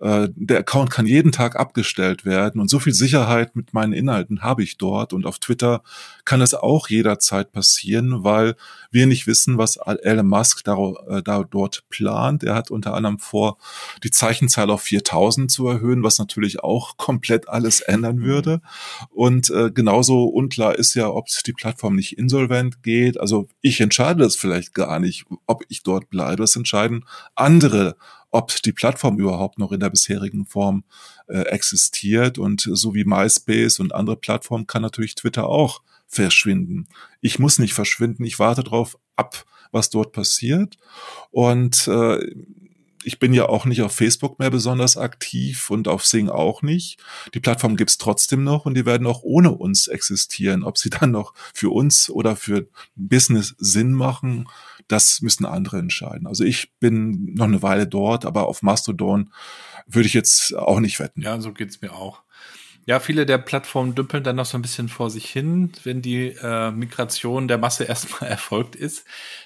äh, 0.00 0.28
der 0.34 0.58
Account 0.58 0.90
kann 0.90 1.06
jeden 1.06 1.32
Tag 1.32 1.56
abgestellt 1.56 2.24
werden 2.24 2.60
und 2.60 2.68
so 2.68 2.78
viel 2.78 2.92
Sicherheit 2.92 3.54
mit 3.56 3.72
meinen 3.72 3.92
Inhalten 4.02 4.42
habe 4.42 4.62
ich 4.62 4.76
dort 4.76 5.12
und 5.12 5.26
auf 5.26 5.38
Twitter 5.38 5.82
kann 6.24 6.40
es 6.40 6.54
auch 6.54 6.88
jederzeit 6.88 7.52
passieren, 7.52 8.24
weil 8.24 8.56
wir 8.90 9.06
nicht 9.06 9.26
wissen, 9.26 9.58
was 9.58 9.76
Elon 9.76 10.26
Musk 10.26 10.64
da, 10.64 10.76
äh, 11.08 11.22
da 11.22 11.44
dort 11.44 11.84
plant. 11.88 12.44
Er 12.44 12.54
hat 12.54 12.70
unter 12.70 12.94
anderem 12.94 13.18
vor, 13.18 13.58
die 14.02 14.10
Zeichenzahl 14.10 14.70
auf 14.70 14.82
4000 14.82 15.50
zu 15.50 15.66
erhöhen, 15.66 16.02
was 16.02 16.18
natürlich 16.18 16.60
auch 16.60 16.96
komplett 16.96 17.48
alles 17.48 17.80
ändern 17.80 18.16
mhm. 18.16 18.24
würde. 18.24 18.60
Und 19.10 19.50
äh, 19.50 19.70
genauso 19.70 20.24
unklar 20.24 20.76
ist 20.76 20.94
ja, 20.94 21.08
ob 21.08 21.26
die 21.46 21.52
Plattform 21.52 21.96
nicht 21.96 22.18
insolvent 22.18 22.82
geht. 22.82 23.18
Also 23.18 23.48
ich 23.60 23.80
entscheide 23.80 24.22
das 24.22 24.36
vielleicht 24.36 24.74
gar 24.74 24.98
nicht, 24.98 25.24
ob 25.46 25.64
ich 25.68 25.82
dort 25.82 26.10
bleibe. 26.10 26.42
Das 26.42 26.56
entscheiden 26.56 27.04
andere 27.34 27.96
ob 28.32 28.62
die 28.62 28.72
Plattform 28.72 29.18
überhaupt 29.18 29.58
noch 29.58 29.70
in 29.70 29.80
der 29.80 29.90
bisherigen 29.90 30.46
Form 30.46 30.84
äh, 31.28 31.42
existiert. 31.42 32.38
Und 32.38 32.68
so 32.72 32.94
wie 32.94 33.04
MySpace 33.04 33.78
und 33.78 33.94
andere 33.94 34.16
Plattformen 34.16 34.66
kann 34.66 34.82
natürlich 34.82 35.14
Twitter 35.14 35.46
auch 35.46 35.82
verschwinden. 36.08 36.88
Ich 37.20 37.38
muss 37.38 37.58
nicht 37.58 37.74
verschwinden, 37.74 38.24
ich 38.24 38.38
warte 38.38 38.64
darauf 38.64 38.98
ab, 39.16 39.44
was 39.70 39.90
dort 39.90 40.12
passiert. 40.12 40.78
Und 41.30 41.86
äh, 41.88 42.18
ich 43.04 43.18
bin 43.18 43.34
ja 43.34 43.48
auch 43.48 43.64
nicht 43.64 43.82
auf 43.82 43.92
Facebook 43.92 44.38
mehr 44.38 44.50
besonders 44.50 44.96
aktiv 44.96 45.70
und 45.70 45.88
auf 45.88 46.06
Sing 46.06 46.28
auch 46.28 46.62
nicht. 46.62 46.98
Die 47.34 47.40
Plattform 47.40 47.76
gibt's 47.76 47.98
trotzdem 47.98 48.44
noch 48.44 48.64
und 48.64 48.74
die 48.74 48.86
werden 48.86 49.06
auch 49.06 49.22
ohne 49.22 49.52
uns 49.52 49.88
existieren. 49.88 50.62
Ob 50.62 50.78
sie 50.78 50.90
dann 50.90 51.10
noch 51.10 51.34
für 51.52 51.70
uns 51.70 52.08
oder 52.08 52.36
für 52.36 52.68
Business 52.94 53.54
Sinn 53.58 53.92
machen, 53.92 54.48
das 54.88 55.22
müssen 55.22 55.46
andere 55.46 55.78
entscheiden. 55.78 56.26
Also 56.26 56.44
ich 56.44 56.72
bin 56.78 57.34
noch 57.34 57.46
eine 57.46 57.62
Weile 57.62 57.86
dort, 57.86 58.24
aber 58.24 58.46
auf 58.46 58.62
Mastodon 58.62 59.32
würde 59.86 60.06
ich 60.06 60.14
jetzt 60.14 60.54
auch 60.54 60.80
nicht 60.80 60.98
wetten. 61.00 61.22
Ja, 61.22 61.40
so 61.40 61.52
geht's 61.52 61.80
mir 61.80 61.92
auch. 61.92 62.22
Ja, 62.84 62.98
viele 62.98 63.26
der 63.26 63.38
Plattformen 63.38 63.94
dümpeln 63.94 64.24
dann 64.24 64.36
noch 64.36 64.46
so 64.46 64.58
ein 64.58 64.62
bisschen 64.62 64.88
vor 64.88 65.08
sich 65.08 65.30
hin, 65.30 65.70
wenn 65.84 66.02
die 66.02 66.28
äh, 66.42 66.72
Migration 66.72 67.46
der 67.46 67.58
Masse 67.58 67.84
erstmal 67.88 68.30
erfolgt 68.30 68.74
ist. 68.74 69.04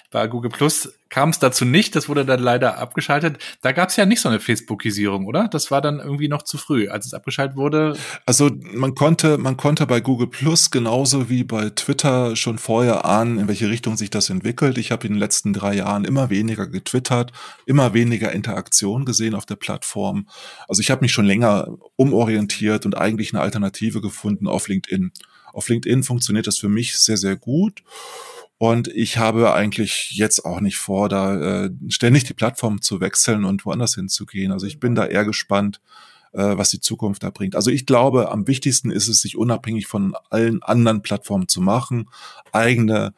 Bei 0.09 0.27
Google 0.27 0.49
Plus 0.49 0.93
kam 1.09 1.29
es 1.29 1.39
dazu 1.39 1.65
nicht, 1.65 1.95
das 1.95 2.07
wurde 2.07 2.25
dann 2.25 2.39
leider 2.39 2.77
abgeschaltet. 2.77 3.39
Da 3.61 3.73
gab 3.73 3.89
es 3.89 3.97
ja 3.97 4.05
nicht 4.05 4.21
so 4.21 4.29
eine 4.29 4.39
Facebookisierung, 4.39 5.25
oder? 5.25 5.49
Das 5.49 5.69
war 5.69 5.81
dann 5.81 5.99
irgendwie 5.99 6.29
noch 6.29 6.43
zu 6.43 6.57
früh, 6.57 6.87
als 6.87 7.05
es 7.05 7.13
abgeschaltet 7.13 7.57
wurde. 7.57 7.97
Also 8.25 8.49
man 8.73 8.95
konnte, 8.95 9.37
man 9.37 9.57
konnte 9.57 9.85
bei 9.85 9.99
Google 9.99 10.27
Plus 10.27 10.71
genauso 10.71 11.29
wie 11.29 11.43
bei 11.43 11.69
Twitter 11.71 12.35
schon 12.37 12.57
vorher 12.57 13.03
ahnen, 13.05 13.37
in 13.37 13.47
welche 13.49 13.69
Richtung 13.69 13.97
sich 13.97 14.09
das 14.09 14.29
entwickelt. 14.29 14.77
Ich 14.77 14.91
habe 14.91 15.07
in 15.07 15.13
den 15.13 15.19
letzten 15.19 15.51
drei 15.51 15.75
Jahren 15.75 16.05
immer 16.05 16.29
weniger 16.29 16.67
getwittert, 16.67 17.33
immer 17.65 17.93
weniger 17.93 18.31
Interaktion 18.31 19.03
gesehen 19.03 19.35
auf 19.35 19.45
der 19.45 19.55
Plattform. 19.55 20.27
Also 20.69 20.81
ich 20.81 20.89
habe 20.89 21.01
mich 21.01 21.11
schon 21.11 21.25
länger 21.25 21.67
umorientiert 21.97 22.85
und 22.85 22.97
eigentlich 22.97 23.33
eine 23.33 23.41
Alternative 23.41 23.99
gefunden 23.99 24.47
auf 24.47 24.69
LinkedIn. 24.69 25.11
Auf 25.51 25.69
LinkedIn 25.69 26.03
funktioniert 26.03 26.47
das 26.47 26.57
für 26.57 26.69
mich 26.69 26.97
sehr, 26.97 27.17
sehr 27.17 27.35
gut. 27.35 27.81
Und 28.57 28.87
ich 28.87 29.17
habe 29.17 29.53
eigentlich 29.53 30.11
jetzt 30.11 30.43
auch 30.43 30.61
nicht 30.61 30.77
vor, 30.77 31.09
da 31.09 31.65
äh, 31.65 31.69
ständig 31.89 32.23
die 32.23 32.33
Plattform 32.33 32.81
zu 32.81 32.99
wechseln 33.01 33.45
und 33.45 33.65
woanders 33.65 33.95
hinzugehen. 33.95 34.51
Also 34.51 34.65
ich 34.65 34.79
bin 34.79 34.95
da 34.95 35.05
eher 35.05 35.25
gespannt, 35.25 35.79
äh, 36.33 36.57
was 36.57 36.69
die 36.69 36.79
Zukunft 36.79 37.21
da 37.23 37.29
bringt. 37.29 37.55
Also 37.55 37.69
ich 37.69 37.85
glaube, 37.85 38.31
am 38.31 38.47
wichtigsten 38.47 38.89
ist 38.89 39.07
es, 39.07 39.21
sich 39.21 39.37
unabhängig 39.37 39.85
von 39.85 40.15
allen 40.29 40.63
anderen 40.63 41.03
Plattformen 41.03 41.47
zu 41.47 41.61
machen, 41.61 42.09
eigene 42.51 43.13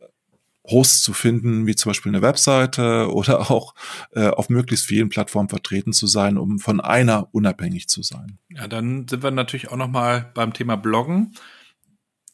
äh, 0.00 0.70
Hosts 0.70 1.02
zu 1.02 1.12
finden, 1.12 1.66
wie 1.66 1.76
zum 1.76 1.90
Beispiel 1.90 2.10
eine 2.10 2.22
Webseite 2.22 3.08
oder 3.12 3.50
auch 3.50 3.74
äh, 4.12 4.28
auf 4.28 4.48
möglichst 4.48 4.86
vielen 4.86 5.10
Plattformen 5.10 5.50
vertreten 5.50 5.92
zu 5.92 6.06
sein, 6.06 6.38
um 6.38 6.58
von 6.60 6.80
einer 6.80 7.28
unabhängig 7.32 7.88
zu 7.88 8.02
sein. 8.02 8.38
Ja, 8.48 8.66
dann 8.68 9.06
sind 9.06 9.22
wir 9.22 9.32
natürlich 9.32 9.68
auch 9.70 9.76
noch 9.76 9.88
mal 9.88 10.30
beim 10.32 10.54
Thema 10.54 10.76
Bloggen. 10.76 11.34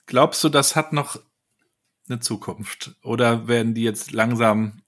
Glaubst 0.06 0.44
du, 0.44 0.50
das 0.50 0.76
hat 0.76 0.92
noch 0.92 1.18
eine 2.08 2.20
Zukunft? 2.20 2.96
Oder 3.02 3.48
werden 3.48 3.74
die 3.74 3.82
jetzt 3.82 4.12
langsam 4.12 4.82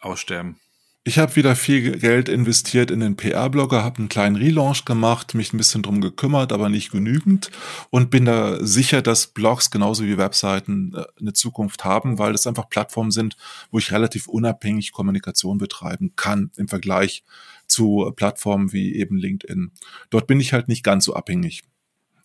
aussterben? 0.00 0.56
Ich 1.02 1.18
habe 1.18 1.34
wieder 1.34 1.56
viel 1.56 1.98
Geld 1.98 2.28
investiert 2.28 2.90
in 2.90 3.00
den 3.00 3.16
PR-Blogger, 3.16 3.82
habe 3.82 4.00
einen 4.00 4.10
kleinen 4.10 4.36
Relaunch 4.36 4.84
gemacht, 4.84 5.34
mich 5.34 5.54
ein 5.54 5.56
bisschen 5.56 5.82
drum 5.82 6.02
gekümmert, 6.02 6.52
aber 6.52 6.68
nicht 6.68 6.90
genügend 6.90 7.50
und 7.88 8.10
bin 8.10 8.26
da 8.26 8.62
sicher, 8.64 9.00
dass 9.00 9.28
Blogs 9.28 9.70
genauso 9.70 10.04
wie 10.04 10.18
Webseiten 10.18 10.92
äh, 10.94 11.04
eine 11.18 11.32
Zukunft 11.32 11.86
haben, 11.86 12.18
weil 12.18 12.34
es 12.34 12.46
einfach 12.46 12.68
Plattformen 12.68 13.12
sind, 13.12 13.38
wo 13.70 13.78
ich 13.78 13.92
relativ 13.92 14.26
unabhängig 14.26 14.92
Kommunikation 14.92 15.56
betreiben 15.56 16.12
kann 16.16 16.50
im 16.58 16.68
Vergleich 16.68 17.24
zu 17.66 18.12
Plattformen 18.14 18.74
wie 18.74 18.94
eben 18.96 19.16
LinkedIn. 19.16 19.72
Dort 20.10 20.26
bin 20.26 20.38
ich 20.38 20.52
halt 20.52 20.68
nicht 20.68 20.84
ganz 20.84 21.06
so 21.06 21.14
abhängig 21.14 21.62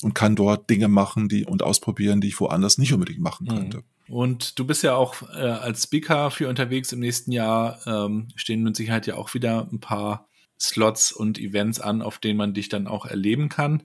und 0.02 0.14
kann 0.14 0.36
dort 0.36 0.70
Dinge 0.70 0.88
machen, 0.88 1.30
die 1.30 1.46
und 1.46 1.64
ausprobieren, 1.64 2.22
die 2.22 2.30
ich 2.30 2.40
woanders 2.40 2.78
nicht 2.78 2.94
unbedingt 2.94 3.20
machen 3.20 3.48
mhm. 3.48 3.56
könnte. 3.56 3.84
Und 4.08 4.60
du 4.60 4.66
bist 4.66 4.84
ja 4.84 4.96
auch 4.96 5.22
äh, 5.34 5.42
als 5.42 5.84
Speaker 5.84 6.30
für 6.30 6.48
unterwegs 6.48 6.92
im 6.92 7.00
nächsten 7.00 7.32
Jahr. 7.32 7.80
Ähm, 7.88 8.28
stehen 8.36 8.64
mit 8.64 8.76
Sicherheit 8.76 9.08
ja 9.08 9.16
auch 9.16 9.34
wieder 9.34 9.68
ein 9.72 9.80
paar 9.80 10.28
Slots 10.60 11.12
und 11.12 11.40
Events 11.40 11.80
an, 11.80 12.02
auf 12.02 12.20
denen 12.20 12.38
man 12.38 12.54
dich 12.54 12.70
dann 12.70 12.88
auch 12.88 13.06
erleben 13.06 13.50
kann. 13.50 13.84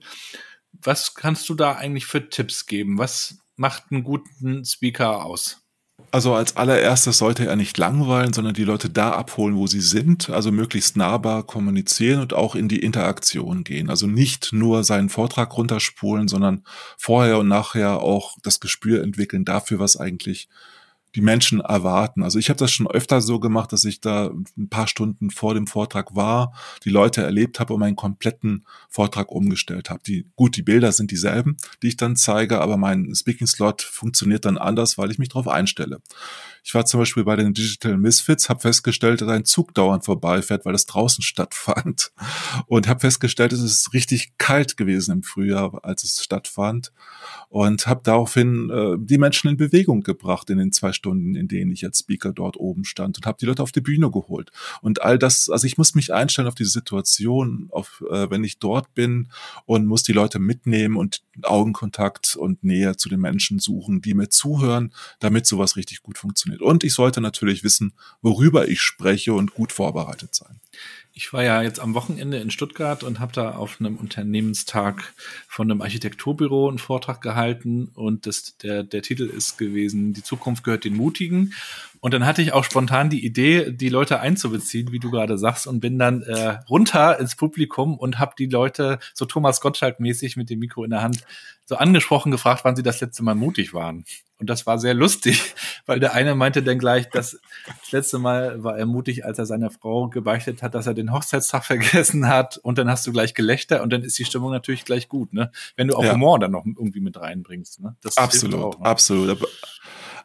Was 0.71 1.15
kannst 1.15 1.49
du 1.49 1.55
da 1.55 1.73
eigentlich 1.73 2.05
für 2.05 2.29
Tipps 2.29 2.65
geben? 2.65 2.97
Was 2.97 3.39
macht 3.55 3.85
einen 3.91 4.03
guten 4.03 4.63
Speaker 4.63 5.25
aus? 5.25 5.60
Also 6.09 6.33
als 6.33 6.57
allererstes 6.57 7.17
sollte 7.17 7.45
er 7.47 7.55
nicht 7.55 7.77
langweilen, 7.77 8.33
sondern 8.33 8.53
die 8.53 8.63
Leute 8.63 8.89
da 8.89 9.11
abholen, 9.11 9.55
wo 9.55 9.67
sie 9.67 9.81
sind, 9.81 10.29
also 10.29 10.51
möglichst 10.51 10.97
nahbar 10.97 11.43
kommunizieren 11.43 12.21
und 12.21 12.33
auch 12.33 12.55
in 12.55 12.67
die 12.67 12.79
Interaktion 12.79 13.63
gehen. 13.63 13.89
Also 13.89 14.07
nicht 14.07 14.51
nur 14.51 14.83
seinen 14.83 15.09
Vortrag 15.09 15.57
runterspulen, 15.57 16.27
sondern 16.27 16.63
vorher 16.97 17.37
und 17.39 17.47
nachher 17.47 18.01
auch 18.01 18.37
das 18.43 18.59
Gespür 18.59 19.03
entwickeln 19.03 19.45
dafür, 19.45 19.79
was 19.79 19.97
eigentlich 19.97 20.49
die 21.15 21.21
Menschen 21.21 21.59
erwarten. 21.59 22.23
Also 22.23 22.39
ich 22.39 22.49
habe 22.49 22.57
das 22.57 22.71
schon 22.71 22.87
öfter 22.87 23.21
so 23.21 23.39
gemacht, 23.39 23.73
dass 23.73 23.83
ich 23.83 24.01
da 24.01 24.31
ein 24.57 24.69
paar 24.69 24.87
Stunden 24.87 25.29
vor 25.29 25.53
dem 25.53 25.67
Vortrag 25.67 26.15
war, 26.15 26.53
die 26.85 26.89
Leute 26.89 27.21
erlebt 27.21 27.59
habe 27.59 27.73
und 27.73 27.81
meinen 27.81 27.95
kompletten 27.95 28.65
Vortrag 28.89 29.31
umgestellt 29.31 29.89
habe. 29.89 30.01
Die, 30.05 30.27
gut, 30.35 30.55
die 30.55 30.63
Bilder 30.63 30.91
sind 30.91 31.11
dieselben, 31.11 31.57
die 31.81 31.89
ich 31.89 31.97
dann 31.97 32.15
zeige, 32.15 32.61
aber 32.61 32.77
mein 32.77 33.13
Speaking-Slot 33.13 33.81
funktioniert 33.81 34.45
dann 34.45 34.57
anders, 34.57 34.97
weil 34.97 35.11
ich 35.11 35.19
mich 35.19 35.29
darauf 35.29 35.47
einstelle. 35.47 36.01
Ich 36.63 36.75
war 36.75 36.85
zum 36.85 36.99
Beispiel 36.99 37.23
bei 37.23 37.35
den 37.35 37.53
Digital 37.53 37.97
Misfits, 37.97 38.47
habe 38.47 38.59
festgestellt, 38.59 39.21
dass 39.21 39.29
ein 39.29 39.45
Zug 39.45 39.73
dauernd 39.73 40.05
vorbeifährt, 40.05 40.63
weil 40.63 40.75
es 40.75 40.85
draußen 40.85 41.23
stattfand. 41.23 42.11
Und 42.67 42.87
habe 42.87 42.99
festgestellt, 42.99 43.51
es 43.53 43.61
ist 43.61 43.93
richtig 43.93 44.37
kalt 44.37 44.77
gewesen 44.77 45.11
im 45.11 45.23
Frühjahr, 45.23 45.83
als 45.83 46.03
es 46.03 46.23
stattfand. 46.23 46.91
Und 47.49 47.87
habe 47.87 48.01
daraufhin 48.03 48.69
äh, 48.69 48.95
die 48.99 49.17
Menschen 49.17 49.49
in 49.49 49.57
Bewegung 49.57 50.01
gebracht 50.01 50.49
in 50.49 50.59
den 50.59 50.71
zwei 50.71 50.93
Stunden, 50.93 51.35
in 51.35 51.47
denen 51.47 51.71
ich 51.71 51.83
als 51.83 51.99
Speaker 51.99 52.31
dort 52.31 52.57
oben 52.57 52.85
stand 52.85 53.17
und 53.17 53.25
habe 53.25 53.37
die 53.39 53.45
Leute 53.45 53.63
auf 53.63 53.71
die 53.71 53.81
Bühne 53.81 54.11
geholt. 54.11 54.51
Und 54.81 55.01
all 55.01 55.17
das, 55.17 55.49
also 55.49 55.65
ich 55.65 55.77
muss 55.77 55.95
mich 55.95 56.13
einstellen 56.13 56.47
auf 56.47 56.55
diese 56.55 56.69
Situation, 56.69 57.67
auf, 57.71 58.03
äh, 58.09 58.29
wenn 58.29 58.43
ich 58.43 58.59
dort 58.59 58.93
bin 58.93 59.29
und 59.65 59.85
muss 59.85 60.03
die 60.03 60.13
Leute 60.13 60.39
mitnehmen 60.39 60.95
und 60.95 61.23
Augenkontakt 61.43 62.35
und 62.35 62.63
Nähe 62.63 62.95
zu 62.97 63.09
den 63.09 63.19
Menschen 63.19 63.59
suchen, 63.59 64.01
die 64.01 64.13
mir 64.13 64.29
zuhören, 64.29 64.93
damit 65.19 65.45
sowas 65.45 65.75
richtig 65.75 66.03
gut 66.03 66.17
funktioniert 66.17 66.50
funktioniert. 66.51 66.61
Und 66.61 66.83
ich 66.83 66.93
sollte 66.93 67.21
natürlich 67.21 67.63
wissen, 67.63 67.93
worüber 68.21 68.67
ich 68.67 68.81
spreche 68.81 69.33
und 69.33 69.53
gut 69.53 69.71
vorbereitet 69.71 70.35
sein. 70.35 70.59
Ich 71.13 71.33
war 71.33 71.43
ja 71.43 71.61
jetzt 71.61 71.79
am 71.79 71.93
Wochenende 71.93 72.37
in 72.37 72.51
Stuttgart 72.51 73.03
und 73.03 73.19
habe 73.19 73.33
da 73.33 73.51
auf 73.51 73.79
einem 73.79 73.97
Unternehmenstag 73.97 75.13
von 75.47 75.69
einem 75.69 75.81
Architekturbüro 75.81 76.69
einen 76.69 76.79
Vortrag 76.79 77.21
gehalten 77.21 77.89
und 77.93 78.25
das, 78.25 78.57
der, 78.57 78.83
der 78.83 79.01
Titel 79.01 79.23
ist 79.23 79.57
gewesen, 79.57 80.13
die 80.13 80.23
Zukunft 80.23 80.63
gehört 80.63 80.85
den 80.85 80.95
Mutigen. 80.95 81.53
Und 82.01 82.15
dann 82.15 82.25
hatte 82.25 82.41
ich 82.41 82.51
auch 82.51 82.63
spontan 82.63 83.11
die 83.11 83.23
Idee, 83.23 83.71
die 83.71 83.89
Leute 83.89 84.19
einzubeziehen, 84.19 84.91
wie 84.91 84.97
du 84.97 85.11
gerade 85.11 85.37
sagst, 85.37 85.67
und 85.67 85.79
bin 85.81 85.99
dann 85.99 86.23
äh, 86.23 86.57
runter 86.67 87.19
ins 87.19 87.35
Publikum 87.35 87.95
und 87.95 88.17
habe 88.17 88.33
die 88.37 88.47
Leute 88.47 88.97
so 89.13 89.25
Thomas 89.25 89.61
Gottschalk-mäßig 89.61 90.35
mit 90.35 90.49
dem 90.49 90.59
Mikro 90.59 90.83
in 90.83 90.89
der 90.89 91.03
Hand 91.03 91.23
so 91.65 91.75
angesprochen 91.77 92.31
gefragt, 92.31 92.65
wann 92.65 92.75
sie 92.75 92.83
das 92.83 92.99
letzte 93.01 93.23
Mal 93.23 93.35
mutig 93.35 93.73
waren. 93.73 94.03
Und 94.39 94.49
das 94.49 94.65
war 94.65 94.79
sehr 94.79 94.95
lustig, 94.95 95.53
weil 95.85 95.99
der 95.99 96.13
eine 96.13 96.33
meinte 96.33 96.63
dann 96.63 96.79
gleich, 96.79 97.07
dass 97.11 97.39
das 97.81 97.91
letzte 97.91 98.17
Mal 98.17 98.63
war 98.63 98.75
er 98.75 98.87
mutig, 98.87 99.23
als 99.23 99.37
er 99.37 99.45
seiner 99.45 99.69
Frau 99.69 100.09
gebeichtet 100.09 100.63
hat, 100.63 100.73
dass 100.73 100.87
er 100.87 100.95
den 100.95 101.13
Hochzeitstag 101.13 101.63
vergessen 101.67 102.27
hat. 102.27 102.57
Und 102.57 102.79
dann 102.79 102.89
hast 102.89 103.05
du 103.05 103.11
gleich 103.11 103.35
Gelächter 103.35 103.83
und 103.83 103.93
dann 103.93 104.01
ist 104.01 104.17
die 104.17 104.25
Stimmung 104.25 104.49
natürlich 104.49 104.83
gleich 104.83 105.07
gut, 105.07 105.33
ne? 105.33 105.51
Wenn 105.75 105.87
du 105.87 105.95
auch 105.95 106.03
ja. 106.03 106.13
Humor 106.13 106.39
dann 106.39 106.51
noch 106.51 106.65
irgendwie 106.65 106.99
mit 106.99 107.21
reinbringst. 107.21 107.79
Ne? 107.81 107.95
Das 108.01 108.17
absolut, 108.17 108.59
auch, 108.59 108.79
ne? 108.79 108.85
absolut. 108.85 109.47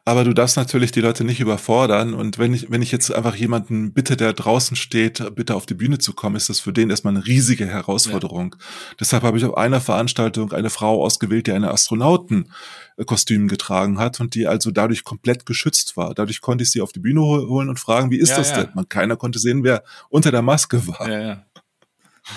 Aber 0.08 0.22
du 0.22 0.32
darfst 0.34 0.56
natürlich 0.56 0.92
die 0.92 1.00
Leute 1.00 1.24
nicht 1.24 1.40
überfordern. 1.40 2.14
Und 2.14 2.38
wenn 2.38 2.54
ich, 2.54 2.70
wenn 2.70 2.80
ich 2.80 2.92
jetzt 2.92 3.12
einfach 3.12 3.34
jemanden 3.34 3.92
bitte, 3.92 4.16
der 4.16 4.34
draußen 4.34 4.76
steht, 4.76 5.34
bitte 5.34 5.56
auf 5.56 5.66
die 5.66 5.74
Bühne 5.74 5.98
zu 5.98 6.12
kommen, 6.12 6.36
ist 6.36 6.48
das 6.48 6.60
für 6.60 6.72
den 6.72 6.90
erstmal 6.90 7.16
eine 7.16 7.26
riesige 7.26 7.66
Herausforderung. 7.66 8.54
Ja. 8.56 8.94
Deshalb 9.00 9.24
habe 9.24 9.36
ich 9.36 9.44
auf 9.44 9.56
einer 9.56 9.80
Veranstaltung 9.80 10.52
eine 10.52 10.70
Frau 10.70 11.02
ausgewählt, 11.02 11.48
die 11.48 11.52
eine 11.52 11.72
Astronautenkostüm 11.72 13.48
getragen 13.48 13.98
hat 13.98 14.20
und 14.20 14.36
die 14.36 14.46
also 14.46 14.70
dadurch 14.70 15.02
komplett 15.02 15.44
geschützt 15.44 15.96
war. 15.96 16.14
Dadurch 16.14 16.40
konnte 16.40 16.62
ich 16.62 16.70
sie 16.70 16.82
auf 16.82 16.92
die 16.92 17.00
Bühne 17.00 17.22
holen 17.22 17.68
und 17.68 17.80
fragen, 17.80 18.12
wie 18.12 18.18
ist 18.18 18.30
ja, 18.30 18.36
das 18.36 18.50
ja. 18.50 18.62
denn? 18.62 18.74
Man, 18.76 18.88
keiner 18.88 19.16
konnte 19.16 19.40
sehen, 19.40 19.64
wer 19.64 19.82
unter 20.08 20.30
der 20.30 20.42
Maske 20.42 20.86
war. 20.86 21.10
Ja, 21.10 21.20
ja. 21.20 21.46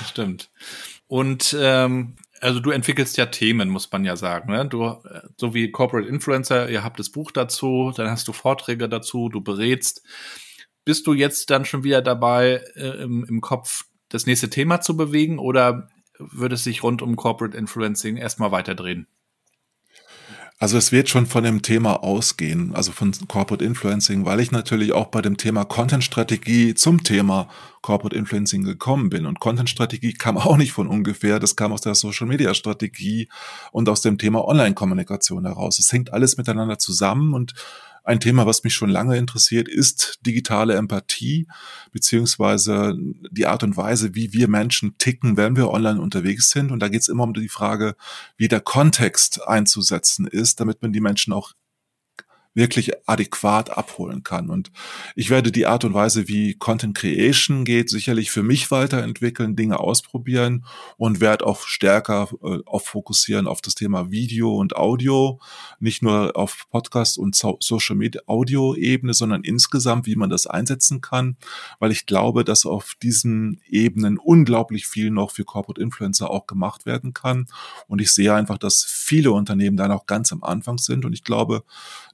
Stimmt. 0.07 0.49
Und 1.07 1.55
ähm, 1.59 2.15
also 2.41 2.59
du 2.59 2.71
entwickelst 2.71 3.17
ja 3.17 3.27
Themen, 3.27 3.69
muss 3.69 3.91
man 3.91 4.05
ja 4.05 4.15
sagen. 4.15 4.51
Ne? 4.51 4.67
Du, 4.67 5.01
so 5.37 5.53
wie 5.53 5.71
Corporate 5.71 6.07
Influencer, 6.07 6.69
ihr 6.69 6.83
habt 6.83 6.99
das 6.99 7.09
Buch 7.09 7.31
dazu, 7.31 7.91
dann 7.95 8.09
hast 8.09 8.27
du 8.27 8.33
Vorträge 8.33 8.89
dazu, 8.89 9.29
du 9.29 9.41
berätst. 9.41 10.03
Bist 10.85 11.07
du 11.07 11.13
jetzt 11.13 11.49
dann 11.49 11.65
schon 11.65 11.83
wieder 11.83 12.01
dabei, 12.01 12.63
äh, 12.75 13.03
im, 13.03 13.25
im 13.25 13.41
Kopf 13.41 13.85
das 14.09 14.25
nächste 14.25 14.49
Thema 14.49 14.81
zu 14.81 14.97
bewegen 14.97 15.39
oder 15.39 15.89
würde 16.17 16.55
es 16.55 16.63
sich 16.63 16.83
rund 16.83 17.01
um 17.01 17.15
Corporate 17.15 17.57
Influencing 17.57 18.17
erstmal 18.17 18.51
weiterdrehen? 18.51 19.07
Also 20.61 20.77
es 20.77 20.91
wird 20.91 21.07
schon 21.07 21.25
von 21.25 21.45
dem 21.45 21.61
Thema 21.61 22.03
ausgehen, 22.03 22.75
also 22.75 22.91
von 22.91 23.13
Corporate 23.29 23.63
Influencing, 23.63 24.25
weil 24.25 24.41
ich 24.41 24.51
natürlich 24.51 24.91
auch 24.91 25.07
bei 25.07 25.21
dem 25.21 25.37
Thema 25.37 25.63
Content-Strategie 25.63 26.75
zum 26.75 27.01
Thema 27.01 27.47
Corporate 27.81 28.13
Influencing 28.13 28.65
gekommen 28.65 29.09
bin. 29.09 29.25
Und 29.25 29.39
Content-Strategie 29.39 30.11
kam 30.11 30.37
auch 30.37 30.57
nicht 30.57 30.73
von 30.73 30.87
ungefähr, 30.87 31.39
das 31.39 31.55
kam 31.55 31.71
aus 31.71 31.79
der 31.79 31.95
Social-Media-Strategie 31.95 33.29
und 33.71 33.87
aus 33.87 34.01
dem 34.01 34.17
Thema 34.17 34.45
Online-Kommunikation 34.45 35.45
heraus. 35.45 35.79
Es 35.79 35.93
hängt 35.93 36.11
alles 36.11 36.35
miteinander 36.35 36.77
zusammen 36.77 37.33
und 37.33 37.53
ein 38.09 38.19
Thema, 38.19 38.47
was 38.47 38.63
mich 38.63 38.73
schon 38.73 38.89
lange 38.89 39.17
interessiert, 39.17 39.67
ist 39.67 40.19
digitale 40.25 40.73
Empathie, 40.73 41.47
beziehungsweise 41.91 42.97
die 43.29 43.45
Art 43.45 43.61
und 43.61 43.77
Weise, 43.77 44.15
wie 44.15 44.33
wir 44.33 44.47
Menschen 44.47 44.97
ticken, 44.97 45.37
wenn 45.37 45.55
wir 45.55 45.69
online 45.69 46.01
unterwegs 46.01 46.49
sind. 46.49 46.71
Und 46.71 46.79
da 46.79 46.89
geht 46.89 47.01
es 47.01 47.07
immer 47.07 47.23
um 47.23 47.35
die 47.35 47.49
Frage, 47.49 47.95
wie 48.35 48.47
der 48.47 48.61
Kontext 48.61 49.47
einzusetzen 49.47 50.25
ist, 50.25 50.59
damit 50.59 50.81
man 50.81 50.91
die 50.91 51.01
Menschen 51.01 51.33
auch 51.33 51.53
wirklich 52.59 52.91
adäquat 53.07 53.75
abholen 53.75 54.23
kann. 54.23 54.49
Und 54.49 54.71
ich 55.15 55.29
werde 55.29 55.51
die 55.51 55.65
Art 55.65 55.83
und 55.85 55.93
Weise, 55.93 56.27
wie 56.27 56.53
Content 56.53 56.95
Creation 56.95 57.65
geht, 57.65 57.89
sicherlich 57.89 58.29
für 58.29 58.43
mich 58.43 58.69
weiterentwickeln, 58.69 59.55
Dinge 59.55 59.79
ausprobieren 59.79 60.65
und 60.97 61.21
werde 61.21 61.47
auch 61.47 61.65
stärker 61.65 62.29
äh, 62.43 62.59
auf 62.65 62.85
fokussieren 62.85 63.47
auf 63.47 63.61
das 63.61 63.75
Thema 63.75 64.11
Video 64.11 64.55
und 64.55 64.75
Audio, 64.75 65.39
nicht 65.79 66.01
nur 66.01 66.35
auf 66.35 66.65
Podcast 66.69 67.17
und 67.17 67.35
Social 67.35 67.95
Media 67.95 68.21
Audio 68.25 68.75
Ebene, 68.75 69.13
sondern 69.13 69.43
insgesamt, 69.43 70.05
wie 70.05 70.15
man 70.15 70.29
das 70.29 70.45
einsetzen 70.45 71.01
kann, 71.01 71.37
weil 71.79 71.91
ich 71.91 72.05
glaube, 72.05 72.43
dass 72.43 72.65
auf 72.65 72.95
diesen 73.01 73.61
Ebenen 73.69 74.17
unglaublich 74.17 74.87
viel 74.87 75.11
noch 75.11 75.31
für 75.31 75.45
Corporate 75.45 75.81
Influencer 75.81 76.29
auch 76.29 76.45
gemacht 76.45 76.85
werden 76.85 77.13
kann. 77.13 77.47
Und 77.87 78.01
ich 78.01 78.11
sehe 78.11 78.33
einfach, 78.33 78.57
dass 78.57 78.83
viele 78.83 79.31
Unternehmen 79.31 79.77
da 79.77 79.87
noch 79.87 80.05
ganz 80.05 80.33
am 80.33 80.43
Anfang 80.43 80.77
sind. 80.77 81.05
Und 81.05 81.13
ich 81.13 81.23
glaube, 81.23 81.63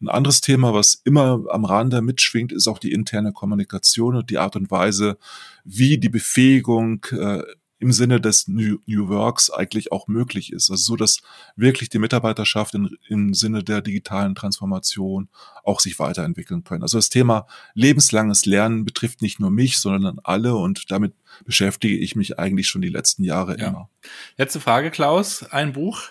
ein 0.01 0.10
anderes 0.10 0.35
Thema, 0.41 0.74
was 0.74 1.02
immer 1.04 1.43
am 1.50 1.65
Rande 1.65 2.02
mitschwingt, 2.02 2.52
ist 2.52 2.67
auch 2.67 2.80
die 2.80 2.91
interne 2.91 3.34
Kommunikation 3.34 4.15
und 4.15 4.30
die 4.30 4.38
Art 4.38 4.56
und 4.56 4.71
Weise, 4.71 5.17
wie 5.63 5.98
die 5.98 6.10
Befähigung 6.10 7.06
äh, 7.12 7.41
im 7.80 7.91
Sinne 7.91 8.21
des 8.21 8.48
New, 8.48 8.78
New 8.86 9.10
Works 9.10 9.52
eigentlich 9.52 9.91
auch 9.91 10.08
möglich 10.08 10.54
ist. 10.54 10.71
Also 10.71 10.82
so, 10.82 10.95
dass 10.95 11.21
wirklich 11.56 11.89
die 11.89 12.00
Mitarbeiterschaft 12.00 12.74
in, 12.74 12.98
im 13.10 13.34
Sinne 13.34 13.63
der 13.63 13.82
digitalen 13.82 14.34
Transformation 14.34 15.30
auch 15.63 15.80
sich 15.80 16.00
weiterentwickeln 16.00 16.63
können. 16.63 16.84
Also 16.84 16.98
das 16.98 17.10
Thema 17.10 17.48
lebenslanges 17.74 18.45
Lernen 18.45 18.86
betrifft 18.86 19.21
nicht 19.21 19.39
nur 19.39 19.52
mich, 19.52 19.78
sondern 19.78 20.19
alle 20.24 20.56
und 20.56 20.89
damit 20.89 21.13
beschäftige 21.43 21.98
ich 21.98 22.15
mich 22.15 22.39
eigentlich 22.39 22.67
schon 22.67 22.82
die 22.82 22.89
letzten 22.89 23.24
Jahre 23.24 23.60
ja. 23.60 23.67
immer. 23.67 23.89
Letzte 24.38 24.62
Frage, 24.62 24.89
Klaus. 24.89 25.43
Ein 25.43 25.74
Buch, 25.74 26.02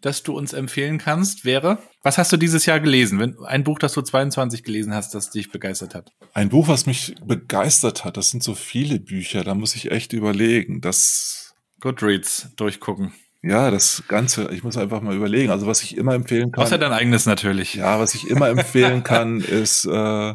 das 0.00 0.22
du 0.22 0.36
uns 0.36 0.52
empfehlen 0.52 0.98
kannst, 0.98 1.44
wäre? 1.44 1.78
Was 2.02 2.18
hast 2.18 2.32
du 2.32 2.36
dieses 2.36 2.66
Jahr 2.66 2.80
gelesen? 2.80 3.18
Wenn, 3.18 3.36
ein 3.44 3.64
Buch, 3.64 3.78
das 3.78 3.92
du 3.92 4.02
22 4.02 4.64
gelesen 4.64 4.94
hast, 4.94 5.14
das 5.14 5.30
dich 5.30 5.50
begeistert 5.50 5.94
hat. 5.94 6.12
Ein 6.34 6.48
Buch, 6.48 6.68
was 6.68 6.86
mich 6.86 7.14
begeistert 7.24 8.04
hat. 8.04 8.16
Das 8.16 8.30
sind 8.30 8.42
so 8.42 8.54
viele 8.54 8.98
Bücher. 8.98 9.44
Da 9.44 9.54
muss 9.54 9.74
ich 9.74 9.90
echt 9.90 10.12
überlegen. 10.12 10.80
Das 10.80 11.54
Goodreads 11.80 12.48
durchgucken. 12.56 13.12
Ja, 13.42 13.72
das 13.72 14.04
Ganze, 14.06 14.50
ich 14.52 14.62
muss 14.62 14.76
einfach 14.76 15.00
mal 15.00 15.16
überlegen. 15.16 15.50
Also 15.50 15.66
was 15.66 15.82
ich 15.82 15.96
immer 15.96 16.14
empfehlen 16.14 16.52
kann. 16.52 16.62
Außer 16.62 16.78
dein 16.78 16.92
eigenes 16.92 17.26
natürlich. 17.26 17.74
Ja, 17.74 17.98
was 17.98 18.14
ich 18.14 18.28
immer 18.28 18.48
empfehlen 18.48 19.02
kann, 19.02 19.40
ist, 19.40 19.84
äh, 19.84 20.34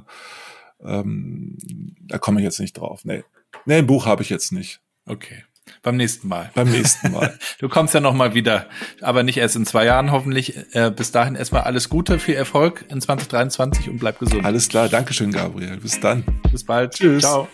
ähm, 0.83 1.57
da 2.01 2.17
komme 2.17 2.41
ich 2.41 2.43
jetzt 2.43 2.59
nicht 2.59 2.77
drauf. 2.77 3.05
Nee. 3.05 3.23
Nee, 3.65 3.75
ein 3.75 3.87
Buch 3.87 4.05
habe 4.05 4.23
ich 4.23 4.29
jetzt 4.29 4.51
nicht. 4.51 4.81
Okay. 5.05 5.43
Beim 5.81 5.97
nächsten 5.97 6.27
Mal. 6.27 6.51
Beim 6.53 6.69
nächsten 6.69 7.11
Mal. 7.11 7.37
Du 7.59 7.69
kommst 7.69 7.93
ja 7.93 7.99
noch 7.99 8.13
mal 8.13 8.33
wieder, 8.33 8.67
aber 9.01 9.23
nicht 9.23 9.37
erst 9.37 9.55
in 9.55 9.65
zwei 9.65 9.85
Jahren 9.85 10.11
hoffentlich. 10.11 10.55
Äh, 10.73 10.91
bis 10.91 11.11
dahin 11.11 11.35
erstmal 11.35 11.63
alles 11.63 11.89
Gute, 11.89 12.19
viel 12.19 12.35
Erfolg 12.35 12.85
in 12.89 13.01
2023 13.01 13.89
und 13.89 13.99
bleib 13.99 14.19
gesund. 14.19 14.45
Alles 14.45 14.69
klar, 14.69 14.89
Dankeschön, 14.89 15.31
Gabriel. 15.31 15.77
Bis 15.77 15.99
dann. 15.99 16.23
Bis 16.51 16.63
bald. 16.63 16.93
Tschüss. 16.93 17.23
Ciao. 17.23 17.47